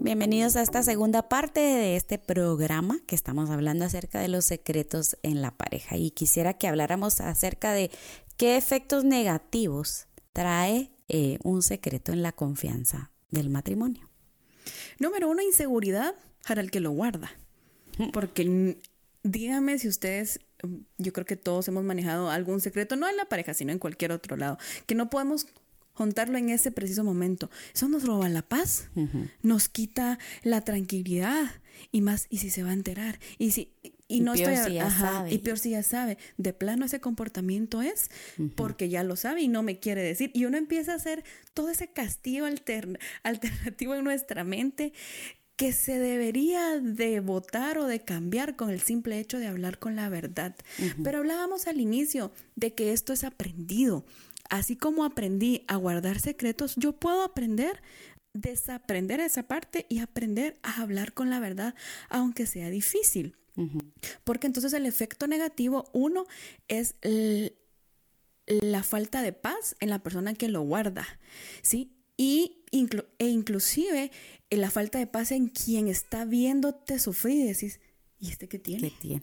Bienvenidos 0.00 0.54
a 0.54 0.62
esta 0.62 0.84
segunda 0.84 1.28
parte 1.28 1.58
de 1.58 1.96
este 1.96 2.18
programa 2.18 3.00
que 3.08 3.16
estamos 3.16 3.50
hablando 3.50 3.84
acerca 3.84 4.20
de 4.20 4.28
los 4.28 4.44
secretos 4.44 5.16
en 5.24 5.42
la 5.42 5.50
pareja 5.50 5.96
y 5.96 6.12
quisiera 6.12 6.54
que 6.54 6.68
habláramos 6.68 7.20
acerca 7.20 7.72
de 7.72 7.90
qué 8.36 8.56
efectos 8.56 9.04
negativos 9.04 10.06
trae 10.32 10.90
eh, 11.08 11.38
un 11.42 11.62
secreto 11.62 12.12
en 12.12 12.22
la 12.22 12.32
confianza 12.32 13.10
del 13.30 13.50
matrimonio. 13.50 14.08
Número 14.98 15.28
uno, 15.28 15.42
inseguridad 15.42 16.14
para 16.46 16.60
el 16.60 16.70
que 16.70 16.80
lo 16.80 16.90
guarda. 16.90 17.30
Porque 18.12 18.78
dígame 19.22 19.78
si 19.78 19.88
ustedes 19.88 20.40
yo 20.98 21.12
creo 21.12 21.26
que 21.26 21.36
todos 21.36 21.68
hemos 21.68 21.84
manejado 21.84 22.30
algún 22.30 22.60
secreto, 22.60 22.96
no 22.96 23.08
en 23.08 23.16
la 23.16 23.26
pareja, 23.26 23.54
sino 23.54 23.72
en 23.72 23.78
cualquier 23.78 24.12
otro 24.12 24.36
lado, 24.36 24.58
que 24.86 24.94
no 24.94 25.10
podemos 25.10 25.46
juntarlo 25.92 26.38
en 26.38 26.50
ese 26.50 26.70
preciso 26.70 27.04
momento. 27.04 27.50
Eso 27.74 27.88
nos 27.88 28.04
roba 28.04 28.28
la 28.28 28.42
paz, 28.42 28.90
nos 29.42 29.68
quita 29.68 30.18
la 30.42 30.62
tranquilidad 30.62 31.46
y 31.92 32.02
más, 32.02 32.26
y 32.30 32.38
si 32.38 32.50
se 32.50 32.62
va 32.62 32.70
a 32.70 32.74
enterar, 32.74 33.18
y 33.38 33.50
si 33.52 33.72
y, 34.08 34.20
no 34.20 34.34
peor 34.34 34.56
si 34.56 34.74
ya 34.74 34.90
sabe. 34.90 35.32
y 35.32 35.38
peor 35.38 35.58
si 35.58 35.70
ya 35.70 35.82
sabe, 35.82 36.18
de 36.36 36.52
plano 36.52 36.84
ese 36.84 37.00
comportamiento 37.00 37.82
es 37.82 38.10
porque 38.54 38.88
ya 38.88 39.02
lo 39.02 39.16
sabe 39.16 39.42
y 39.42 39.48
no 39.48 39.62
me 39.62 39.78
quiere 39.78 40.02
decir. 40.02 40.30
Y 40.34 40.44
uno 40.44 40.56
empieza 40.56 40.92
a 40.92 40.96
hacer 40.96 41.24
todo 41.54 41.70
ese 41.70 41.88
castigo 41.88 42.46
alternativo 43.22 43.94
en 43.94 44.04
nuestra 44.04 44.44
mente 44.44 44.92
que 45.56 45.72
se 45.72 45.98
debería 45.98 46.78
de 46.80 47.20
votar 47.20 47.78
o 47.78 47.86
de 47.86 48.00
cambiar 48.00 48.56
con 48.56 48.70
el 48.70 48.80
simple 48.80 49.18
hecho 49.18 49.38
de 49.38 49.46
hablar 49.46 49.78
con 49.78 49.96
la 49.96 50.08
verdad. 50.08 50.54
Pero 51.02 51.18
hablábamos 51.18 51.66
al 51.66 51.80
inicio 51.80 52.30
de 52.56 52.74
que 52.74 52.92
esto 52.92 53.12
es 53.12 53.24
aprendido. 53.24 54.04
Así 54.50 54.76
como 54.76 55.04
aprendí 55.04 55.64
a 55.66 55.76
guardar 55.76 56.20
secretos, 56.20 56.74
yo 56.76 56.92
puedo 56.92 57.22
aprender 57.24 57.82
desaprender 58.34 59.20
esa 59.20 59.44
parte 59.44 59.86
y 59.88 60.00
aprender 60.00 60.58
a 60.62 60.82
hablar 60.82 61.14
con 61.14 61.30
la 61.30 61.40
verdad, 61.40 61.74
aunque 62.10 62.44
sea 62.46 62.68
difícil. 62.68 63.34
Porque 64.24 64.46
entonces 64.46 64.72
el 64.72 64.86
efecto 64.86 65.26
negativo, 65.26 65.88
uno, 65.92 66.26
es 66.68 66.94
la 68.46 68.82
falta 68.82 69.22
de 69.22 69.32
paz 69.32 69.76
en 69.80 69.90
la 69.90 70.02
persona 70.02 70.34
que 70.34 70.48
lo 70.48 70.62
guarda, 70.62 71.06
¿sí? 71.62 71.92
Y 72.16 72.64
e 72.70 73.28
inclusive 73.28 74.10
eh, 74.50 74.56
la 74.56 74.70
falta 74.70 74.98
de 74.98 75.06
paz 75.06 75.32
en 75.32 75.48
quien 75.48 75.88
está 75.88 76.24
viéndote 76.24 76.98
sufrir 76.98 77.36
y 77.36 77.48
decís, 77.48 77.80
¿y 78.18 78.30
este 78.30 78.48
qué 78.48 78.58
tiene? 78.58 78.90
¿Qué 78.90 78.96
tiene? 78.98 79.22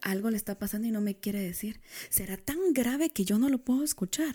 Algo 0.00 0.30
le 0.30 0.36
está 0.36 0.58
pasando 0.58 0.88
y 0.88 0.90
no 0.90 1.00
me 1.00 1.16
quiere 1.16 1.40
decir. 1.40 1.80
¿Será 2.08 2.36
tan 2.36 2.72
grave 2.72 3.10
que 3.10 3.24
yo 3.24 3.38
no 3.38 3.48
lo 3.48 3.58
puedo 3.58 3.84
escuchar? 3.84 4.34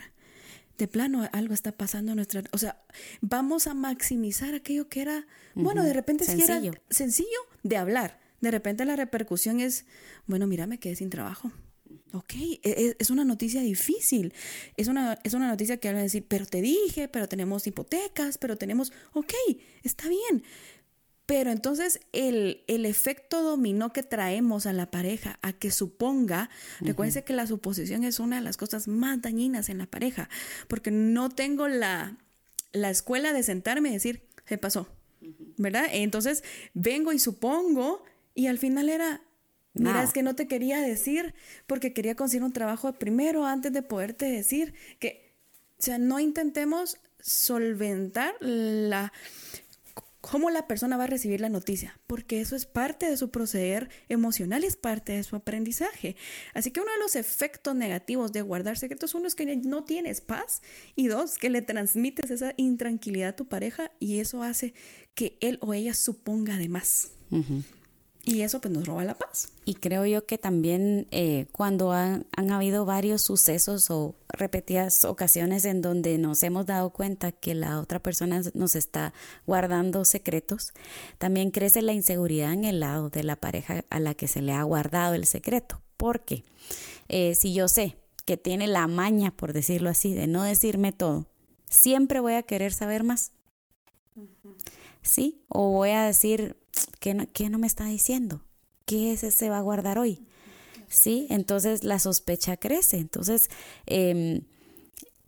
De 0.78 0.88
plano, 0.88 1.28
algo 1.34 1.54
está 1.54 1.74
pasando 1.74 2.12
en 2.12 2.18
nuestra... 2.18 2.44
O 2.52 2.58
sea, 2.58 2.82
vamos 3.22 3.68
a 3.68 3.74
maximizar 3.74 4.54
aquello 4.54 4.88
que 4.88 5.02
era, 5.02 5.28
bueno, 5.54 5.84
de 5.84 5.94
repente 5.94 6.24
sencillo. 6.24 6.72
era 6.72 6.82
sencillo 6.90 7.40
de 7.64 7.78
hablar. 7.78 8.20
De 8.42 8.52
repente 8.52 8.86
la 8.86 8.96
repercusión 8.96 9.60
es, 9.60 9.86
bueno, 10.28 10.48
mira, 10.48 10.68
me 10.68 10.80
quedé 10.80 10.96
sin 10.96 11.10
trabajo. 11.10 11.52
Ok, 12.14 12.34
e, 12.36 12.60
e, 12.64 12.96
es 12.98 13.10
una 13.10 13.24
noticia 13.24 13.62
difícil. 13.62 14.34
Es 14.78 14.88
una, 14.88 15.20
es 15.24 15.34
una 15.34 15.48
noticia 15.48 15.78
que 15.78 15.90
van 15.90 15.98
a 15.98 16.02
decir, 16.02 16.26
pero 16.28 16.46
te 16.46 16.62
dije, 16.62 17.08
pero 17.08 17.28
tenemos 17.28 17.68
hipotecas, 17.68 18.38
pero 18.38 18.58
tenemos, 18.58 18.92
ok, 19.14 19.34
está 19.84 20.08
bien. 20.08 20.44
Pero 21.30 21.52
entonces 21.52 22.00
el, 22.12 22.64
el 22.68 22.88
efecto 22.88 23.44
dominó 23.44 23.94
que 23.94 24.02
traemos 24.02 24.66
a 24.66 24.74
la 24.74 24.90
pareja 24.90 25.38
a 25.44 25.54
que 25.54 25.70
suponga, 25.70 26.50
recuérdense 26.80 27.24
que 27.24 27.34
la 27.34 27.46
suposición 27.46 28.04
es 28.04 28.20
una 28.20 28.38
de 28.38 28.42
las 28.42 28.58
cosas 28.58 28.88
más 28.88 29.22
dañinas 29.22 29.70
en 29.70 29.78
la 29.78 29.86
pareja, 29.86 30.28
porque 30.68 30.90
no 30.90 31.30
tengo 31.30 31.68
la, 31.68 32.18
la 32.72 32.90
escuela 32.90 33.32
de 33.32 33.44
sentarme 33.44 33.90
y 33.90 33.94
decir, 33.94 34.24
se 34.48 34.58
pasó, 34.58 34.88
¿verdad? 35.58 35.86
Entonces 35.92 36.44
vengo 36.74 37.14
y 37.14 37.20
supongo 37.20 38.04
y 38.40 38.48
al 38.48 38.58
final 38.58 38.88
era, 38.88 39.22
Mira, 39.74 40.02
es 40.02 40.14
que 40.14 40.24
no 40.24 40.34
te 40.34 40.48
quería 40.48 40.80
decir 40.80 41.34
porque 41.68 41.92
quería 41.92 42.16
conseguir 42.16 42.46
un 42.46 42.54
trabajo 42.54 42.94
primero 42.94 43.46
antes 43.46 43.74
de 43.74 43.82
poderte 43.82 44.28
decir 44.28 44.74
que, 44.98 45.36
o 45.78 45.84
sea, 45.84 45.98
no 45.98 46.22
intentemos 46.22 46.98
solventar 47.20 48.34
la 48.40 49.12
cómo 50.22 50.50
la 50.52 50.68
persona 50.68 50.96
va 50.96 51.04
a 51.04 51.08
recibir 51.08 51.42
la 51.42 51.50
noticia, 51.50 52.00
porque 52.08 52.40
eso 52.40 52.56
es 52.56 52.66
parte 52.66 53.10
de 53.10 53.18
su 53.18 53.30
proceder 53.30 53.90
emocional, 54.08 54.64
es 54.64 54.78
parte 54.78 55.12
de 55.12 55.24
su 55.24 55.36
aprendizaje. 55.36 56.16
Así 56.54 56.72
que 56.72 56.80
uno 56.80 56.94
de 56.94 57.00
los 57.00 57.18
efectos 57.18 57.76
negativos 57.76 58.32
de 58.32 58.42
guardar 58.42 58.78
secretos, 58.78 59.16
uno 59.16 59.28
es 59.28 59.36
que 59.36 59.54
no 59.58 59.84
tienes 59.84 60.22
paz 60.22 60.62
y 60.96 61.08
dos, 61.08 61.38
que 61.38 61.50
le 61.50 61.62
transmites 61.62 62.32
esa 62.32 62.54
intranquilidad 62.56 63.30
a 63.30 63.36
tu 63.36 63.50
pareja 63.50 63.92
y 64.00 64.20
eso 64.20 64.44
hace 64.44 64.74
que 65.14 65.38
él 65.42 65.58
o 65.60 65.74
ella 65.74 65.94
suponga 65.94 66.56
de 66.56 66.70
más. 66.70 67.12
Y 68.26 68.42
eso 68.42 68.60
pues 68.60 68.74
nos 68.74 68.86
roba 68.86 69.04
la 69.06 69.16
paz. 69.16 69.50
Y 69.66 69.76
creo 69.76 70.06
yo 70.06 70.26
que 70.26 70.38
también 70.38 71.08
eh, 71.12 71.48
cuando 71.52 71.94
han, 71.94 72.26
habido 72.36 72.86
varios 72.86 73.22
sucesos 73.22 73.90
o 73.90 74.16
repetidas 74.28 75.06
ocasiones 75.06 75.66
en 75.66 75.82
donde 75.82 76.18
nos 76.18 76.44
hemos 76.44 76.66
dado 76.66 76.90
cuenta 76.90 77.32
que 77.32 77.56
la 77.56 77.80
otra 77.80 78.00
persona 78.00 78.42
nos 78.54 78.76
está 78.76 79.14
guardando 79.48 80.06
secretos, 80.06 80.74
también 81.18 81.52
crece 81.52 81.82
la 81.82 81.94
inseguridad 81.94 82.54
en 82.54 82.66
el 82.66 82.82
lado 82.82 83.10
de 83.10 83.24
la 83.24 83.36
pareja 83.36 83.84
a 83.90 84.00
la 84.00 84.14
que 84.14 84.28
se 84.28 84.42
le 84.42 84.52
ha 84.52 84.64
guardado 84.64 85.16
el 85.16 85.26
secreto. 85.26 85.82
Porque 85.98 86.44
eh, 87.08 87.36
si 87.36 87.54
yo 87.54 87.68
sé 87.68 87.98
que 88.26 88.38
tiene 88.38 88.68
la 88.68 88.88
maña, 88.88 89.32
por 89.32 89.54
decirlo 89.54 89.90
así, 89.90 90.14
de 90.14 90.28
no 90.28 90.44
decirme 90.44 90.92
todo, 90.92 91.26
siempre 91.70 92.20
voy 92.20 92.34
a 92.34 92.44
querer 92.44 92.74
saber 92.74 93.04
más. 93.04 93.32
¿Sí? 95.02 95.42
O 95.48 95.72
voy 95.72 95.92
a 95.92 96.04
decir, 96.04 96.58
¿qué 97.00 97.14
no, 97.14 97.26
no 97.50 97.58
me 97.58 97.68
está 97.68 97.86
diciendo? 97.86 98.44
¿Qué 98.86 99.14
ese 99.14 99.32
se 99.32 99.50
va 99.50 99.60
a 99.60 99.62
guardar 99.62 99.98
hoy? 99.98 100.26
¿Sí? 100.88 101.28
Entonces 101.30 101.84
la 101.84 102.00
sospecha 102.00 102.58
crece. 102.58 102.98
Entonces 102.98 103.50
em, 103.86 104.42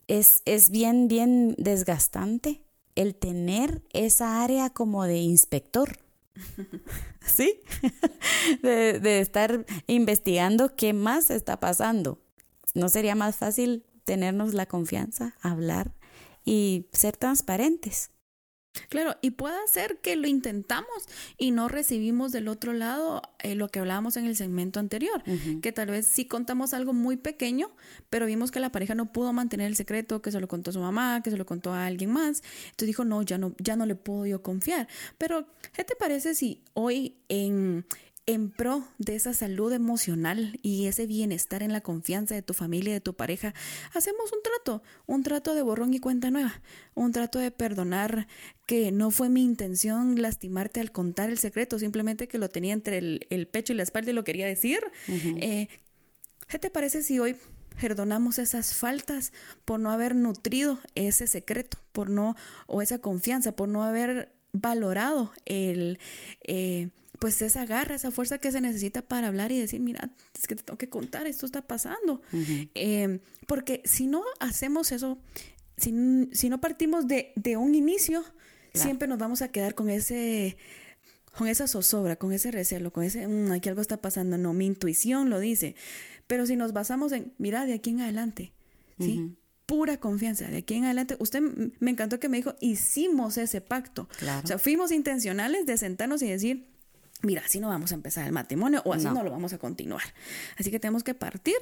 es, 0.08 0.41
es 0.46 0.70
bien, 0.70 1.08
bien 1.08 1.55
desgastante 1.58 2.63
el 2.96 3.15
tener 3.15 3.84
esa 3.93 4.43
área 4.43 4.70
como 4.70 5.05
de 5.05 5.20
inspector. 5.20 6.00
¿Sí? 7.25 7.60
de, 8.63 9.00
de, 9.00 9.20
estar 9.20 9.66
investigando 9.87 10.75
qué 10.75 10.94
más 10.94 11.29
está 11.29 11.59
pasando. 11.59 12.20
¿No 12.74 12.90
sería 12.90 13.16
más 13.16 13.35
fácil 13.35 13.85
tenernos 14.05 14.53
la 14.53 14.66
confianza, 14.66 15.35
hablar 15.42 15.94
y 16.46 16.87
ser 16.94 17.18
transparentes? 17.18 18.11
Claro, 18.90 19.16
y 19.22 19.31
puede 19.31 19.68
ser 19.68 19.98
que 19.98 20.16
lo 20.16 20.27
intentamos 20.27 20.88
y 21.38 21.51
no 21.51 21.68
recibimos 21.68 22.31
del 22.31 22.48
otro 22.48 22.72
lado 22.74 23.22
eh, 23.40 23.55
lo 23.55 23.68
que 23.68 23.79
hablábamos 23.79 24.16
en 24.18 24.25
el 24.25 24.36
segmento 24.36 24.79
anterior, 24.79 25.24
que 25.62 25.72
tal 25.72 25.90
vez 25.90 26.07
sí 26.07 26.25
contamos 26.25 26.74
algo 26.74 26.94
muy 26.94 27.18
pequeño, 27.18 27.72
pero 28.10 28.25
vimos 28.25 28.50
que 28.51 28.60
la 28.60 28.72
pareja 28.72 28.96
no 28.96 29.12
pudo 29.12 29.34
mantener 29.34 29.68
el 29.68 29.75
secreto, 29.75 30.22
que 30.22 30.31
se 30.31 30.40
lo 30.40 30.48
contó 30.48 30.70
a 30.70 30.74
su 30.74 30.79
mamá, 30.79 31.22
que 31.22 31.31
se 31.31 31.38
lo 31.38 31.46
contó 31.46 31.74
a 31.74 31.86
alguien 31.86 32.12
más. 32.12 32.44
Entonces 32.66 32.88
dijo, 32.88 33.03
no, 33.03 33.22
ya 33.24 33.38
no, 33.38 33.53
ya 33.60 33.75
no 33.75 33.86
le 33.86 33.96
puedo 33.96 34.25
yo 34.25 34.42
confiar. 34.42 34.88
Pero, 35.18 35.48
¿qué 35.74 35.84
te 35.84 35.96
parece 35.96 36.34
si 36.34 36.62
hoy 36.74 37.18
en, 37.27 37.86
en 38.25 38.51
pro 38.51 38.88
de 38.98 39.16
esa 39.16 39.34
salud 39.34 39.74
emocional 39.74 40.60
y 40.62 40.86
ese 40.86 41.07
bienestar 41.07 41.64
en 41.64 41.74
la 41.74 41.81
confianza 41.81 42.36
de 42.36 42.42
tu 42.42 42.53
familia 42.53 42.92
y 42.92 42.94
de 42.94 43.01
tu 43.01 43.16
pareja, 43.16 43.53
hacemos 43.94 44.31
un 44.31 44.40
trato, 44.44 44.84
un 45.07 45.24
trato 45.24 45.55
de 45.55 45.62
borrón 45.64 45.94
y 45.94 46.00
cuenta 46.00 46.29
nueva, 46.29 46.62
un 46.94 47.12
trato 47.12 47.40
de 47.40 47.51
perdonar 47.51 48.27
que 48.66 48.92
no 48.92 49.12
fue 49.12 49.29
mi 49.29 49.44
intención 49.44 50.22
lastimarte 50.22 50.79
al 50.79 50.92
contar 50.92 51.29
el 51.29 51.40
secreto, 51.40 51.79
simplemente 51.79 52.27
que 52.27 52.38
lo 52.38 52.50
tenía 52.50 52.74
entre 52.74 52.98
el, 52.98 53.48
pecho 53.51 53.74
y 53.74 53.75
la 53.75 53.84
espalda 53.84 54.12
y 54.12 54.14
lo 54.14 54.24
quería 54.24 54.46
decir. 54.46 54.79
Eh, 55.07 55.68
¿Qué 56.48 56.60
te 56.60 56.70
parece 56.70 57.01
si 57.01 57.20
hoy 57.20 57.36
perdonamos 57.79 58.38
esas 58.38 58.75
faltas 58.75 59.34
por 59.66 59.79
no 59.79 59.92
haber 59.92 60.16
nutrido 60.16 60.79
ese 60.96 61.27
secreto, 61.27 61.79
por 61.92 62.10
no, 62.10 62.36
o 62.68 62.81
esa 62.81 63.00
confianza, 63.00 63.55
por 63.55 63.68
no 63.68 63.84
haber 63.84 64.31
valorado 64.53 65.31
el... 65.46 66.00
Eh, 66.44 66.90
pues 67.22 67.40
esa 67.44 67.68
garra, 67.68 67.94
esa 67.94 68.10
fuerza 68.10 68.40
que 68.40 68.51
se 68.51 68.62
necesita 68.62 69.03
para 69.03 69.27
hablar 69.27 69.51
y 69.51 69.60
decir, 69.60 69.79
mira, 69.79 70.10
es 70.36 70.48
que 70.48 70.55
te 70.55 70.64
tengo 70.64 70.79
que 70.79 70.90
contar, 70.90 71.27
esto 71.27 71.46
está 71.46 71.62
pasando. 71.62 72.24
Em, 72.74 73.20
porque 73.46 73.84
si 73.86 74.07
no 74.07 74.24
hacemos 74.40 74.92
eso, 74.92 75.20
si, 75.77 75.92
no 75.92 76.60
partimos 76.60 77.05
de, 77.07 77.31
un 77.57 77.75
inicio, 77.75 78.24
siempre 78.74 79.07
nos 79.07 79.20
vamos 79.20 79.44
a 79.44 79.50
quedar 79.50 79.75
con 79.75 79.92
ese 79.92 80.57
con 81.38 81.48
esa 81.48 81.68
zozobra, 81.68 82.16
con 82.16 82.34
ese 82.34 82.50
recelo, 82.50 82.92
con 82.92 83.03
ese, 83.03 83.27
mm, 83.27 83.51
aquí 83.51 83.70
algo 83.70 83.81
está 83.81 84.01
pasando, 84.01 84.40
no, 84.40 84.53
mi 84.53 84.66
intuición 84.66 85.29
lo 85.29 85.40
dice. 85.40 85.75
Pero 86.25 86.48
si 86.48 86.55
nos 86.55 86.74
basamos 86.74 87.12
en, 87.12 87.34
mira, 87.38 87.68
de 87.68 87.74
aquí 87.74 87.92
en 87.92 88.01
adelante, 88.01 88.51
¿sí? 89.00 89.38
Pura 89.68 89.98
confianza, 89.98 90.48
de 90.48 90.57
aquí 90.57 90.74
en 90.74 90.86
adelante, 90.86 91.18
usted 91.20 91.40
me 91.79 91.92
encantó 91.92 92.20
que 92.20 92.29
me 92.29 92.38
dijo, 92.38 92.55
hicimos 92.62 93.38
ese 93.38 93.62
pacto. 93.62 94.10
O 94.44 94.48
sea, 94.48 94.57
fuimos 94.57 94.92
intencionales 94.92 95.68
de 95.68 95.77
sentarnos 95.77 96.24
y 96.24 96.27
decir, 96.27 96.71
mira, 97.22 97.44
así 97.46 97.60
no 97.60 97.70
vamos 97.70 97.92
a 97.92 97.96
empezar 97.96 98.25
el 98.25 98.31
matrimonio 98.31 98.81
o 98.86 98.94
así 98.94 99.05
no. 99.05 99.24
lo 99.24 99.31
vamos 99.31 99.53
a 99.53 99.57
continuar. 99.57 100.03
Así 100.57 100.72
que 100.72 100.79
tenemos 100.79 101.03
que 101.03 101.14
partir. 101.14 101.55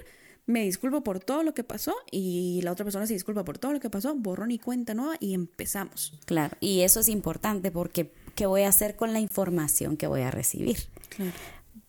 Me 0.45 0.63
disculpo 0.63 1.03
por 1.03 1.19
todo 1.19 1.43
lo 1.43 1.53
que 1.53 1.63
pasó 1.63 1.93
y 2.09 2.61
la 2.63 2.71
otra 2.71 2.83
persona 2.83 3.05
se 3.05 3.13
disculpa 3.13 3.43
por 3.43 3.59
todo 3.59 3.71
lo 3.71 3.79
que 3.79 3.89
pasó, 3.89 4.15
borrón 4.15 4.49
y 4.49 4.57
cuenta 4.57 4.95
nueva 4.95 5.15
y 5.19 5.35
empezamos. 5.35 6.17
Claro, 6.25 6.57
y 6.59 6.81
eso 6.81 7.01
es 7.01 7.09
importante 7.09 7.69
porque 7.69 8.11
¿qué 8.35 8.47
voy 8.47 8.63
a 8.63 8.69
hacer 8.69 8.95
con 8.95 9.13
la 9.13 9.19
información 9.19 9.95
que 9.95 10.07
voy 10.07 10.21
a 10.21 10.31
recibir? 10.31 10.77
Claro. 11.09 11.33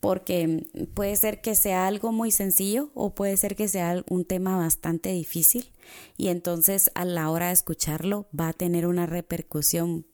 Porque 0.01 0.67
puede 0.95 1.17
ser 1.17 1.41
que 1.41 1.55
sea 1.55 1.87
algo 1.87 2.13
muy 2.13 2.31
sencillo 2.31 2.91
o 2.95 3.15
puede 3.15 3.37
ser 3.37 3.57
que 3.57 3.69
sea 3.69 4.05
un 4.09 4.25
tema 4.25 4.57
bastante 4.57 5.11
difícil 5.11 5.71
y 6.17 6.29
entonces 6.29 6.91
a 6.95 7.05
la 7.05 7.31
hora 7.31 7.49
de 7.49 7.53
escucharlo 7.53 8.27
va 8.39 8.49
a 8.49 8.53
tener 8.53 8.87
una 8.87 9.07
repercusión 9.07 10.07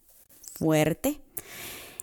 fuerte 0.54 1.20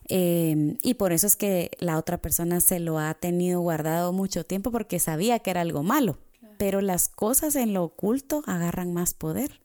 Em, 0.09 0.77
y 0.81 0.95
por 0.95 1.13
eso 1.13 1.27
es 1.27 1.35
que 1.35 1.71
la 1.79 1.97
otra 1.97 2.21
persona 2.21 2.59
se 2.59 2.79
lo 2.79 2.99
ha 2.99 3.13
tenido 3.13 3.61
guardado 3.61 4.11
mucho 4.13 4.45
tiempo 4.45 4.71
porque 4.71 4.99
sabía 4.99 5.39
que 5.39 5.51
era 5.51 5.61
algo 5.61 5.83
malo. 5.83 6.17
Pero 6.57 6.81
las 6.81 7.09
cosas 7.09 7.55
en 7.55 7.73
lo 7.73 7.83
oculto 7.83 8.43
agarran 8.45 8.93
más 8.93 9.13
poder. 9.13 9.61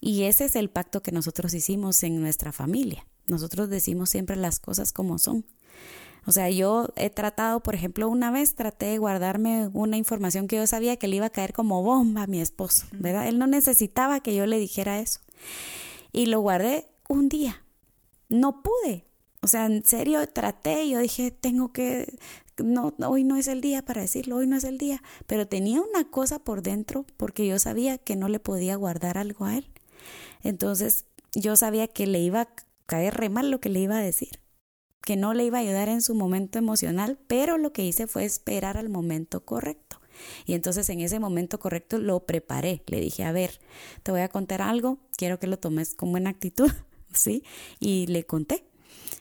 Y 0.00 0.24
ese 0.24 0.44
es 0.44 0.56
el 0.56 0.70
pacto 0.70 1.02
que 1.02 1.12
nosotros 1.12 1.52
hicimos 1.54 2.02
en 2.02 2.20
nuestra 2.20 2.52
familia. 2.52 3.06
Nosotros 3.26 3.68
decimos 3.68 4.10
siempre 4.10 4.36
las 4.36 4.60
cosas 4.60 4.92
como 4.92 5.18
son. 5.18 5.44
O 6.26 6.32
sea, 6.32 6.50
yo 6.50 6.88
he 6.96 7.08
tratado, 7.08 7.60
por 7.62 7.74
ejemplo, 7.74 8.08
una 8.08 8.32
vez 8.32 8.56
traté 8.56 8.86
de 8.86 8.98
guardarme 8.98 9.68
una 9.72 9.96
información 9.96 10.48
que 10.48 10.56
yo 10.56 10.66
sabía 10.66 10.96
que 10.96 11.06
le 11.06 11.16
iba 11.16 11.26
a 11.26 11.30
caer 11.30 11.52
como 11.52 11.82
bomba 11.82 12.24
a 12.24 12.26
mi 12.26 12.40
esposo, 12.40 12.86
¿verdad? 12.92 13.28
Él 13.28 13.38
no 13.38 13.46
necesitaba 13.46 14.20
que 14.20 14.34
yo 14.34 14.44
le 14.46 14.58
dijera 14.58 14.98
eso. 14.98 15.20
Y 16.12 16.26
lo 16.26 16.40
guardé 16.40 16.88
un 17.08 17.28
día. 17.28 17.62
No 18.28 18.62
pude, 18.62 19.06
o 19.46 19.48
sea, 19.48 19.66
en 19.66 19.84
serio 19.84 20.28
traté, 20.28 20.88
yo 20.88 20.98
dije, 20.98 21.30
tengo 21.30 21.72
que, 21.72 22.18
no, 22.58 22.92
hoy 23.06 23.22
no 23.22 23.36
es 23.36 23.46
el 23.46 23.60
día 23.60 23.84
para 23.84 24.00
decirlo, 24.00 24.34
hoy 24.34 24.48
no 24.48 24.56
es 24.56 24.64
el 24.64 24.76
día, 24.76 25.04
pero 25.28 25.46
tenía 25.46 25.80
una 25.80 26.10
cosa 26.10 26.40
por 26.40 26.62
dentro 26.62 27.06
porque 27.16 27.46
yo 27.46 27.60
sabía 27.60 27.96
que 27.96 28.16
no 28.16 28.28
le 28.28 28.40
podía 28.40 28.74
guardar 28.74 29.18
algo 29.18 29.44
a 29.44 29.56
él. 29.56 29.70
Entonces, 30.42 31.04
yo 31.32 31.54
sabía 31.54 31.86
que 31.86 32.08
le 32.08 32.18
iba 32.18 32.40
a 32.40 32.48
caer 32.86 33.14
re 33.14 33.28
mal 33.28 33.52
lo 33.52 33.60
que 33.60 33.68
le 33.68 33.78
iba 33.78 33.96
a 33.96 34.02
decir, 34.02 34.40
que 35.02 35.14
no 35.14 35.32
le 35.32 35.44
iba 35.44 35.58
a 35.58 35.60
ayudar 35.60 35.88
en 35.90 36.02
su 36.02 36.16
momento 36.16 36.58
emocional, 36.58 37.16
pero 37.28 37.56
lo 37.56 37.72
que 37.72 37.84
hice 37.84 38.08
fue 38.08 38.24
esperar 38.24 38.76
al 38.76 38.88
momento 38.88 39.44
correcto. 39.44 40.00
Y 40.44 40.54
entonces 40.54 40.88
en 40.88 40.98
ese 40.98 41.20
momento 41.20 41.60
correcto 41.60 41.98
lo 41.98 42.18
preparé. 42.26 42.82
Le 42.88 43.00
dije, 43.00 43.22
a 43.22 43.30
ver, 43.30 43.60
te 44.02 44.10
voy 44.10 44.22
a 44.22 44.28
contar 44.28 44.60
algo, 44.60 44.98
quiero 45.16 45.38
que 45.38 45.46
lo 45.46 45.56
tomes 45.56 45.94
con 45.94 46.10
buena 46.10 46.30
actitud, 46.30 46.72
¿sí? 47.12 47.44
Y 47.78 48.08
le 48.08 48.24
conté. 48.24 48.64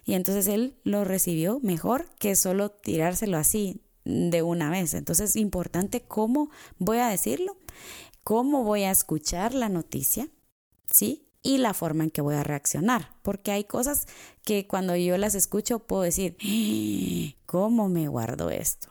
Y 0.05 0.13
entonces 0.13 0.47
él 0.47 0.77
lo 0.83 1.03
recibió 1.03 1.59
mejor 1.61 2.09
que 2.19 2.35
solo 2.35 2.69
tirárselo 2.69 3.37
así 3.37 3.81
de 4.03 4.43
una 4.43 4.69
vez. 4.69 4.93
Entonces 4.93 5.31
es 5.31 5.35
importante 5.35 6.01
cómo 6.01 6.49
voy 6.77 6.99
a 6.99 7.07
decirlo, 7.07 7.57
cómo 8.23 8.63
voy 8.63 8.83
a 8.83 8.91
escuchar 8.91 9.53
la 9.53 9.67
noticia, 9.67 10.29
¿sí? 10.89 11.25
y 11.45 11.59
la 11.59 11.75
forma 11.75 12.03
en 12.03 12.09
que 12.09 12.21
voy 12.21 12.33
a 12.33 12.43
reaccionar, 12.43 13.11
porque 13.21 13.51
hay 13.51 13.65
cosas 13.65 14.07
que 14.43 14.65
cuando 14.65 14.95
yo 14.95 15.15
las 15.19 15.35
escucho 15.35 15.77
puedo 15.77 16.01
decir, 16.01 16.35
¡Ah! 16.41 17.35
¿cómo 17.45 17.87
me 17.87 18.07
guardo 18.07 18.49
esto? 18.49 18.89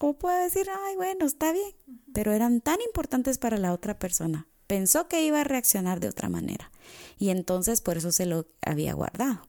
O 0.00 0.14
puedo 0.14 0.42
decir, 0.42 0.66
ay, 0.68 0.96
bueno, 0.96 1.24
está 1.24 1.52
bien, 1.52 1.72
pero 2.12 2.32
eran 2.32 2.60
tan 2.62 2.80
importantes 2.80 3.38
para 3.38 3.58
la 3.58 3.72
otra 3.72 3.96
persona. 4.00 4.48
Pensó 4.66 5.06
que 5.06 5.24
iba 5.24 5.40
a 5.40 5.44
reaccionar 5.44 6.00
de 6.00 6.08
otra 6.08 6.28
manera 6.28 6.72
y 7.16 7.28
entonces 7.28 7.80
por 7.80 7.96
eso 7.96 8.10
se 8.10 8.26
lo 8.26 8.48
había 8.60 8.94
guardado. 8.94 9.42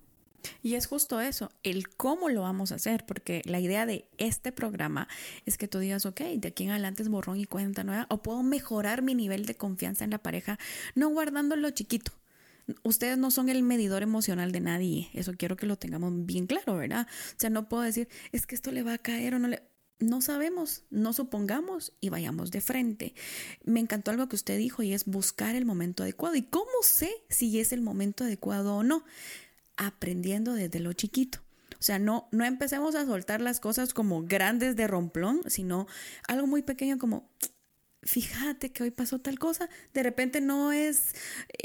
Y 0.61 0.75
es 0.75 0.87
justo 0.87 1.21
eso, 1.21 1.51
el 1.63 1.87
cómo 1.89 2.29
lo 2.29 2.41
vamos 2.41 2.71
a 2.71 2.75
hacer, 2.75 3.05
porque 3.05 3.41
la 3.45 3.59
idea 3.59 3.85
de 3.85 4.07
este 4.17 4.51
programa 4.51 5.07
es 5.45 5.57
que 5.57 5.67
tú 5.67 5.79
digas, 5.79 6.05
ok, 6.05 6.21
de 6.37 6.47
aquí 6.49 6.63
en 6.63 6.71
adelante 6.71 7.03
es 7.03 7.09
borrón 7.09 7.39
y 7.39 7.45
cuenta 7.45 7.83
nueva, 7.83 8.07
o 8.09 8.21
puedo 8.21 8.43
mejorar 8.43 9.01
mi 9.01 9.15
nivel 9.15 9.45
de 9.45 9.55
confianza 9.55 10.03
en 10.03 10.11
la 10.11 10.19
pareja, 10.19 10.59
no 10.95 11.09
guardándolo 11.09 11.69
chiquito. 11.71 12.11
Ustedes 12.83 13.17
no 13.17 13.29
son 13.29 13.49
el 13.49 13.61
medidor 13.61 14.03
emocional 14.03 14.51
de 14.51 14.61
nadie, 14.61 15.09
eso 15.13 15.33
quiero 15.37 15.57
que 15.57 15.65
lo 15.65 15.77
tengamos 15.77 16.13
bien 16.25 16.47
claro, 16.47 16.77
¿verdad? 16.77 17.07
O 17.09 17.35
sea, 17.37 17.49
no 17.49 17.67
puedo 17.67 17.83
decir, 17.83 18.07
es 18.31 18.47
que 18.47 18.55
esto 18.55 18.71
le 18.71 18.83
va 18.83 18.93
a 18.93 18.97
caer 18.97 19.35
o 19.35 19.39
no 19.39 19.47
le... 19.47 19.63
No 19.99 20.21
sabemos, 20.21 20.83
no 20.89 21.13
supongamos 21.13 21.93
y 22.01 22.09
vayamos 22.09 22.51
de 22.51 22.59
frente. 22.59 23.13
Me 23.63 23.79
encantó 23.79 24.11
algo 24.11 24.27
que 24.27 24.35
usted 24.35 24.57
dijo 24.57 24.83
y 24.83 24.91
es 24.91 25.05
buscar 25.05 25.55
el 25.55 25.65
momento 25.65 26.03
adecuado. 26.03 26.35
¿Y 26.35 26.41
cómo 26.41 26.71
sé 26.81 27.09
si 27.29 27.57
es 27.59 27.71
el 27.71 27.81
momento 27.81 28.25
adecuado 28.25 28.75
o 28.75 28.83
no? 28.83 29.05
Aprendiendo 29.85 30.53
desde 30.53 30.79
lo 30.79 30.93
chiquito. 30.93 31.39
O 31.79 31.85
sea, 31.85 31.99
no, 31.99 32.27
no 32.31 32.45
empecemos 32.45 32.95
a 32.95 33.05
soltar 33.05 33.41
las 33.41 33.59
cosas 33.59 33.93
como 33.93 34.23
grandes 34.23 34.75
de 34.75 34.87
romplón, 34.87 35.41
sino 35.47 35.87
algo 36.27 36.47
muy 36.47 36.61
pequeño 36.61 36.97
como, 36.97 37.29
fíjate 38.03 38.71
que 38.71 38.83
hoy 38.83 38.91
pasó 38.91 39.19
tal 39.19 39.37
cosa, 39.39 39.69
de 39.93 40.03
repente 40.03 40.41
no 40.41 40.71
es... 40.71 41.13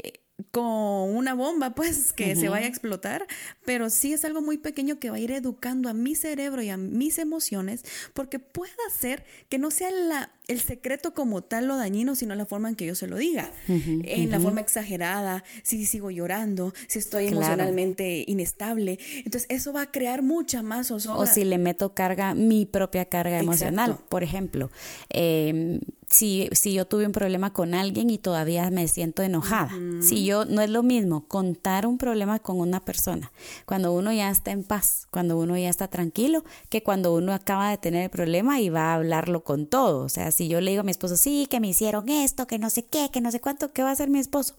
Eh, 0.03 0.21
con 0.51 1.15
una 1.15 1.33
bomba, 1.33 1.71
pues, 1.75 2.13
que 2.13 2.35
se 2.35 2.47
vaya 2.49 2.65
a 2.65 2.69
explotar, 2.69 3.27
pero 3.65 3.89
sí 3.89 4.13
es 4.13 4.23
algo 4.23 4.41
muy 4.41 4.57
pequeño 4.57 4.99
que 4.99 5.09
va 5.09 5.17
a 5.17 5.19
ir 5.19 5.31
educando 5.31 5.89
a 5.89 5.93
mi 5.93 6.15
cerebro 6.15 6.61
y 6.61 6.69
a 6.69 6.77
mis 6.77 7.19
emociones, 7.19 7.83
porque 8.13 8.39
puede 8.39 8.71
ser 8.97 9.25
que 9.49 9.57
no 9.57 9.69
sea 9.69 9.91
la, 9.91 10.31
el 10.49 10.59
secreto 10.59 11.13
como 11.13 11.43
tal 11.43 11.67
lo 11.67 11.77
dañino, 11.77 12.15
sino 12.15 12.33
la 12.35 12.45
forma 12.45 12.69
en 12.69 12.75
que 12.75 12.85
yo 12.85 12.95
se 12.95 13.07
lo 13.07 13.17
diga, 13.17 13.51
en 13.67 14.31
la 14.31 14.39
forma 14.39 14.61
exagerada, 14.61 15.43
si 15.63 15.85
sigo 15.85 16.09
llorando, 16.09 16.73
si 16.87 16.99
estoy 16.99 17.27
emocionalmente 17.27 18.23
inestable. 18.27 18.97
Entonces, 19.17 19.45
eso 19.49 19.71
va 19.73 19.83
a 19.83 19.91
crear 19.91 20.23
mucha 20.23 20.63
más 20.63 20.87
zozobra. 20.87 21.19
O 21.19 21.25
si 21.27 21.43
le 21.43 21.59
meto 21.59 21.93
carga, 21.93 22.33
mi 22.33 22.65
propia 22.65 23.05
carga 23.05 23.39
emocional. 23.39 23.99
Por 24.09 24.23
ejemplo, 24.23 24.71
eh, 25.09 25.79
si, 26.09 26.49
si 26.53 26.73
yo 26.73 26.85
tuve 26.85 27.05
un 27.05 27.11
problema 27.11 27.53
con 27.53 27.75
alguien 27.75 28.09
y 28.09 28.17
todavía 28.17 28.69
me 28.71 28.87
siento 28.87 29.21
enojada. 29.21 29.71
Si 30.01 30.25
yo, 30.25 30.45
no 30.45 30.61
es 30.61 30.69
lo 30.69 30.81
mismo 30.81 31.27
contar 31.27 31.85
un 31.85 31.97
problema 31.97 32.39
con 32.39 32.59
una 32.59 32.83
persona 32.83 33.31
cuando 33.65 33.93
uno 33.93 34.11
ya 34.11 34.31
está 34.31 34.51
en 34.51 34.63
paz, 34.63 35.07
cuando 35.11 35.37
uno 35.37 35.55
ya 35.57 35.69
está 35.69 35.87
tranquilo, 35.87 36.43
que 36.69 36.81
cuando 36.81 37.13
uno 37.13 37.33
acaba 37.33 37.69
de 37.69 37.77
tener 37.77 38.03
el 38.03 38.09
problema 38.09 38.59
y 38.59 38.69
va 38.69 38.91
a 38.91 38.95
hablarlo 38.95 39.43
con 39.43 39.67
todo. 39.67 40.03
O 40.03 40.09
sea, 40.09 40.31
si 40.39 40.47
yo 40.47 40.61
le 40.61 40.71
digo 40.71 40.79
a 40.79 40.83
mi 40.85 40.91
esposo, 40.91 41.17
sí, 41.17 41.47
que 41.49 41.59
me 41.59 41.67
hicieron 41.67 42.07
esto, 42.07 42.47
que 42.47 42.59
no 42.59 42.69
sé 42.69 42.85
qué, 42.85 43.09
que 43.11 43.19
no 43.19 43.29
sé 43.29 43.41
cuánto, 43.41 43.73
¿qué 43.73 43.83
va 43.83 43.89
a 43.89 43.91
hacer 43.91 44.09
mi 44.09 44.19
esposo? 44.19 44.55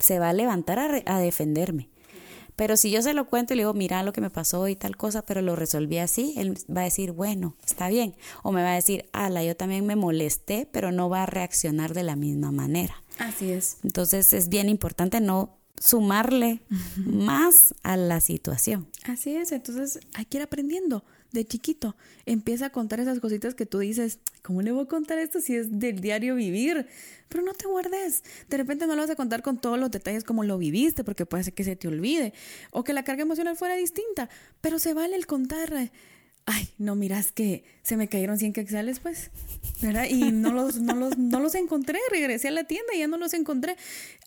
Se 0.00 0.18
va 0.18 0.30
a 0.30 0.32
levantar 0.32 0.80
a, 0.80 1.02
a 1.06 1.20
defenderme. 1.20 1.88
Pero 2.56 2.76
si 2.76 2.90
yo 2.90 3.00
se 3.00 3.14
lo 3.14 3.28
cuento 3.28 3.54
y 3.54 3.56
le 3.56 3.60
digo, 3.62 3.74
mira 3.74 4.02
lo 4.02 4.12
que 4.12 4.20
me 4.20 4.28
pasó 4.28 4.66
y 4.66 4.74
tal 4.74 4.96
cosa, 4.96 5.22
pero 5.22 5.40
lo 5.40 5.54
resolví 5.54 5.98
así, 5.98 6.34
él 6.36 6.58
va 6.68 6.80
a 6.80 6.84
decir, 6.84 7.12
bueno, 7.12 7.54
está 7.64 7.86
bien. 7.86 8.16
O 8.42 8.50
me 8.50 8.64
va 8.64 8.72
a 8.72 8.74
decir, 8.74 9.08
ala, 9.12 9.44
yo 9.44 9.54
también 9.54 9.86
me 9.86 9.94
molesté, 9.94 10.68
pero 10.72 10.90
no 10.90 11.08
va 11.08 11.22
a 11.22 11.26
reaccionar 11.26 11.94
de 11.94 12.02
la 12.02 12.16
misma 12.16 12.50
manera. 12.50 13.00
Así 13.20 13.52
es. 13.52 13.76
Entonces 13.84 14.32
es 14.32 14.48
bien 14.48 14.68
importante 14.68 15.20
no 15.20 15.58
sumarle 15.78 16.60
más 16.96 17.72
a 17.84 17.96
la 17.96 18.20
situación. 18.20 18.88
Así 19.04 19.36
es, 19.36 19.52
entonces 19.52 20.00
hay 20.14 20.24
que 20.24 20.38
ir 20.38 20.42
aprendiendo 20.42 21.04
de 21.34 21.44
chiquito. 21.44 21.94
Empieza 22.24 22.66
a 22.66 22.70
contar 22.70 23.00
esas 23.00 23.20
cositas 23.20 23.54
que 23.54 23.66
tú 23.66 23.80
dices, 23.80 24.18
¿cómo 24.40 24.62
le 24.62 24.72
voy 24.72 24.84
a 24.84 24.88
contar 24.88 25.18
esto 25.18 25.40
si 25.40 25.54
es 25.54 25.78
del 25.78 26.00
diario 26.00 26.36
vivir? 26.36 26.86
Pero 27.28 27.44
no 27.44 27.52
te 27.52 27.66
guardes. 27.66 28.22
De 28.48 28.56
repente 28.56 28.86
no 28.86 28.94
lo 28.94 29.02
vas 29.02 29.10
a 29.10 29.16
contar 29.16 29.42
con 29.42 29.58
todos 29.58 29.78
los 29.78 29.90
detalles 29.90 30.24
como 30.24 30.44
lo 30.44 30.56
viviste, 30.56 31.04
porque 31.04 31.26
puede 31.26 31.44
ser 31.44 31.52
que 31.52 31.64
se 31.64 31.76
te 31.76 31.88
olvide 31.88 32.32
o 32.70 32.84
que 32.84 32.94
la 32.94 33.04
carga 33.04 33.22
emocional 33.22 33.56
fuera 33.56 33.76
distinta, 33.76 34.30
pero 34.62 34.78
se 34.78 34.94
vale 34.94 35.16
el 35.16 35.26
contar 35.26 35.90
ay, 36.46 36.68
no 36.78 36.94
miras 36.94 37.32
que 37.32 37.64
se 37.82 37.96
me 37.96 38.08
cayeron 38.08 38.38
100 38.38 38.52
quetzales, 38.52 39.00
pues, 39.00 39.30
¿verdad? 39.80 40.06
Y 40.08 40.30
no 40.32 40.52
los, 40.52 40.78
no 40.78 40.94
los, 40.94 41.16
no 41.16 41.40
los 41.40 41.54
encontré, 41.54 41.98
regresé 42.10 42.48
a 42.48 42.50
la 42.50 42.64
tienda 42.64 42.94
y 42.94 42.98
ya 42.98 43.08
no 43.08 43.16
los 43.16 43.32
encontré. 43.34 43.76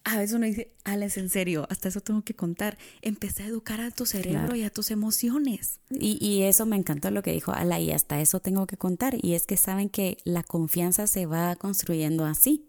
A 0.04 0.18
veces 0.18 0.36
uno 0.36 0.46
dice, 0.46 0.72
Alex, 0.84 1.18
en 1.18 1.30
serio, 1.30 1.68
hasta 1.70 1.90
eso 1.90 2.02
tengo 2.02 2.24
que 2.24 2.34
contar. 2.34 2.78
Empecé 3.02 3.44
a 3.44 3.48
educar 3.48 3.82
a 3.82 3.92
tu 3.92 4.06
cerebro 4.06 4.56
y 4.56 4.64
a 4.64 4.70
tus 4.70 4.90
emociones. 4.90 5.80
Y, 5.92 6.24
y 6.26 6.44
eso 6.44 6.66
me 6.66 6.76
encantó 6.76 7.12
lo 7.12 7.22
que 7.22 7.34
dijo 7.34 7.52
Ala, 7.52 7.80
y 7.80 7.92
hasta 7.92 8.20
eso 8.20 8.40
tengo 8.40 8.66
que 8.66 8.78
contar. 8.78 9.16
Y 9.22 9.34
es 9.34 9.46
que 9.46 9.58
saben 9.58 9.90
que 9.90 10.18
la 10.24 10.44
confianza 10.44 11.08
se 11.08 11.26
va 11.26 11.56
construyendo 11.56 12.26
así. 12.26 12.66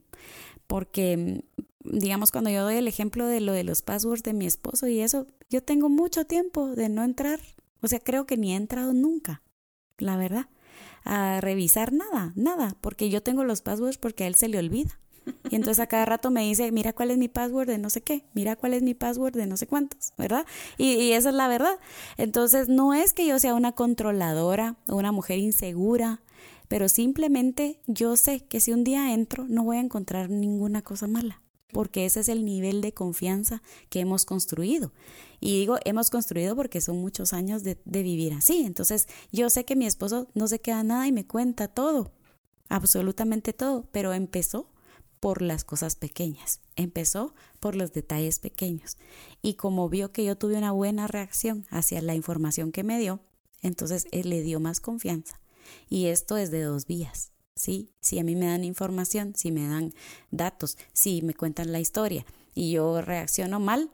Porque, 0.66 1.44
digamos, 1.84 2.30
cuando 2.32 2.50
yo 2.50 2.62
doy 2.62 2.76
el 2.76 2.88
ejemplo 2.88 3.26
de 3.26 3.40
lo 3.40 3.52
de 3.52 3.64
los 3.64 3.80
passwords 3.80 4.22
de 4.22 4.34
mi 4.34 4.44
esposo 4.44 4.86
y 4.86 5.00
eso, 5.00 5.26
yo 5.48 5.62
tengo 5.62 5.88
mucho 5.88 6.26
tiempo 6.26 6.74
de 6.74 6.90
no 6.90 7.02
entrar 7.02 7.40
o 7.80 7.88
sea, 7.88 8.00
creo 8.00 8.26
que 8.26 8.36
ni 8.36 8.52
he 8.52 8.56
entrado 8.56 8.92
nunca, 8.92 9.42
la 9.98 10.16
verdad, 10.16 10.46
a 11.04 11.40
revisar 11.40 11.92
nada, 11.92 12.32
nada, 12.36 12.76
porque 12.80 13.10
yo 13.10 13.22
tengo 13.22 13.44
los 13.44 13.62
passwords 13.62 13.98
porque 13.98 14.24
a 14.24 14.26
él 14.26 14.34
se 14.34 14.48
le 14.48 14.58
olvida. 14.58 14.98
Y 15.50 15.56
entonces 15.56 15.80
a 15.80 15.86
cada 15.86 16.06
rato 16.06 16.30
me 16.30 16.42
dice, 16.42 16.72
mira 16.72 16.94
cuál 16.94 17.10
es 17.10 17.18
mi 17.18 17.28
password 17.28 17.66
de 17.66 17.78
no 17.78 17.90
sé 17.90 18.00
qué, 18.00 18.24
mira 18.32 18.56
cuál 18.56 18.72
es 18.72 18.82
mi 18.82 18.94
password 18.94 19.34
de 19.34 19.46
no 19.46 19.56
sé 19.58 19.66
cuántos, 19.66 20.12
¿verdad? 20.16 20.46
Y, 20.78 20.92
y 20.92 21.12
esa 21.12 21.28
es 21.28 21.34
la 21.34 21.48
verdad. 21.48 21.78
Entonces 22.16 22.68
no 22.68 22.94
es 22.94 23.12
que 23.12 23.26
yo 23.26 23.38
sea 23.38 23.54
una 23.54 23.72
controladora 23.72 24.76
o 24.88 24.96
una 24.96 25.12
mujer 25.12 25.38
insegura, 25.38 26.22
pero 26.68 26.88
simplemente 26.88 27.80
yo 27.86 28.16
sé 28.16 28.40
que 28.40 28.60
si 28.60 28.72
un 28.72 28.84
día 28.84 29.12
entro 29.12 29.46
no 29.48 29.64
voy 29.64 29.76
a 29.76 29.80
encontrar 29.80 30.30
ninguna 30.30 30.82
cosa 30.82 31.06
mala 31.06 31.42
porque 31.72 32.06
ese 32.06 32.20
es 32.20 32.28
el 32.28 32.44
nivel 32.44 32.80
de 32.80 32.92
confianza 32.94 33.62
que 33.90 34.00
hemos 34.00 34.24
construido. 34.24 34.92
Y 35.40 35.58
digo, 35.58 35.76
hemos 35.84 36.10
construido 36.10 36.56
porque 36.56 36.80
son 36.80 37.00
muchos 37.00 37.32
años 37.32 37.62
de, 37.62 37.78
vivir 37.84 38.32
así. 38.32 38.64
Entonces, 38.64 39.06
yo 39.32 39.50
sé 39.50 39.64
que 39.64 39.76
mi 39.76 39.86
esposo 39.86 40.28
no 40.34 40.48
se 40.48 40.60
queda 40.60 40.82
nada 40.82 41.06
y 41.06 41.12
me 41.12 41.26
cuenta 41.26 41.68
todo, 41.68 42.12
absolutamente 42.68 43.52
todo, 43.52 43.88
pero 43.92 44.12
empezó 44.12 44.70
por 45.20 45.42
las 45.42 45.64
cosas 45.64 45.96
pequeñas, 45.96 46.60
empezó 46.76 47.34
por 47.60 47.74
los 47.74 47.92
detalles 47.92 48.38
pequeños. 48.38 48.96
Y 49.42 49.54
como 49.54 49.88
vio 49.88 50.12
que 50.12 50.24
yo 50.24 50.36
tuve 50.36 50.56
una 50.56 50.72
buena 50.72 51.06
reacción 51.06 51.66
hacia 51.70 52.00
la 52.02 52.14
información 52.14 52.72
que 52.72 52.84
me 52.84 52.98
dio, 52.98 53.20
entonces 53.62 54.06
él 54.12 54.30
le 54.30 54.42
dio 54.42 54.60
más 54.60 54.80
confianza. 54.80 55.40
Y 55.88 56.06
esto 56.06 56.36
es 56.36 56.50
de 56.50 56.62
dos 56.62 56.86
vías. 56.86 57.32
¿Sí? 57.58 57.90
Si 58.00 58.18
a 58.18 58.24
mí 58.24 58.36
me 58.36 58.46
dan 58.46 58.64
información, 58.64 59.34
si 59.36 59.50
me 59.52 59.66
dan 59.66 59.92
datos, 60.30 60.78
si 60.92 61.22
me 61.22 61.34
cuentan 61.34 61.72
la 61.72 61.80
historia 61.80 62.24
y 62.54 62.72
yo 62.72 63.02
reacciono 63.02 63.60
mal, 63.60 63.90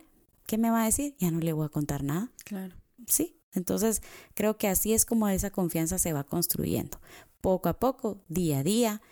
¿qué 0.47 0.59
me 0.59 0.71
va 0.71 0.83
a 0.83 0.87
decir? 0.87 1.17
Ya 1.19 1.31
no 1.31 1.41
le 1.41 1.53
voy 1.53 1.67
a 1.67 1.71
contar 1.71 2.03
nada. 2.03 2.31
Claro. 2.45 2.77
Sí, 3.07 3.37
entonces 3.53 4.03
creo 4.35 4.57
que 4.57 4.69
así 4.69 4.93
es 4.93 5.05
como 5.05 5.29
esa 5.29 5.51
confianza 5.51 5.99
se 5.99 6.13
va 6.13 6.25
construyendo. 6.25 7.01
Poco 7.41 7.69
a 7.69 7.79
poco, 7.79 8.23
día 8.29 8.61
a 8.61 8.63
día, 8.63 9.03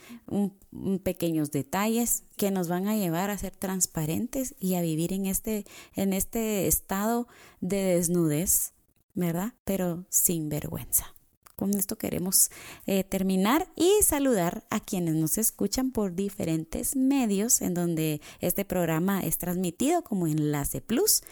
pequeños 1.02 1.50
detalles 1.50 2.24
que 2.36 2.50
nos 2.50 2.68
van 2.68 2.88
a 2.88 2.96
llevar 2.96 3.28
a 3.28 3.36
ser 3.36 3.54
transparentes 3.54 4.54
y 4.58 4.74
a 4.74 4.80
vivir 4.80 5.12
en 5.12 5.26
este, 5.26 5.66
en 5.94 6.14
este 6.14 6.66
estado 6.66 7.28
de 7.60 7.76
desnudez, 7.76 8.72
¿verdad? 9.14 9.52
Pero 9.64 10.06
sin 10.08 10.48
vergüenza 10.48 11.14
con 11.56 11.74
esto 11.74 11.96
queremos 11.96 12.50
eh, 12.86 13.04
terminar 13.04 13.68
y 13.76 13.90
saludar 14.02 14.64
a 14.70 14.80
quienes 14.80 15.14
nos 15.14 15.38
escuchan 15.38 15.90
por 15.90 16.14
diferentes 16.14 16.96
medios 16.96 17.62
en 17.62 17.74
donde 17.74 18.20
este 18.40 18.64
programa 18.64 19.20
es 19.20 19.38
transmitido 19.38 20.02
como 20.02 20.26
Enlace 20.26 20.80
Plus, 20.80 21.22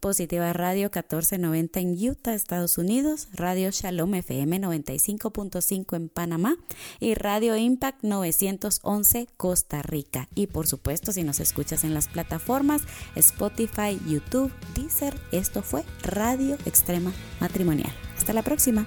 Positiva 0.00 0.52
Radio 0.52 0.84
1490 0.84 1.80
en 1.80 2.10
Utah, 2.10 2.34
Estados 2.34 2.78
Unidos, 2.78 3.28
Radio 3.32 3.70
Shalom 3.70 4.14
FM 4.14 4.60
95.5 4.60 5.96
en 5.96 6.08
Panamá 6.08 6.56
y 6.98 7.14
Radio 7.14 7.56
Impact 7.56 8.02
911 8.02 9.28
Costa 9.36 9.82
Rica. 9.82 10.28
Y 10.34 10.46
por 10.46 10.66
supuesto, 10.66 11.12
si 11.12 11.22
nos 11.22 11.40
escuchas 11.40 11.84
en 11.84 11.94
las 11.94 12.08
plataformas 12.08 12.82
Spotify, 13.16 13.98
YouTube, 14.06 14.52
Deezer, 14.74 15.18
esto 15.32 15.62
fue 15.62 15.84
Radio 16.02 16.56
Extrema 16.66 17.12
Matrimonial. 17.40 17.92
Hasta 18.16 18.32
la 18.32 18.42
próxima. 18.42 18.86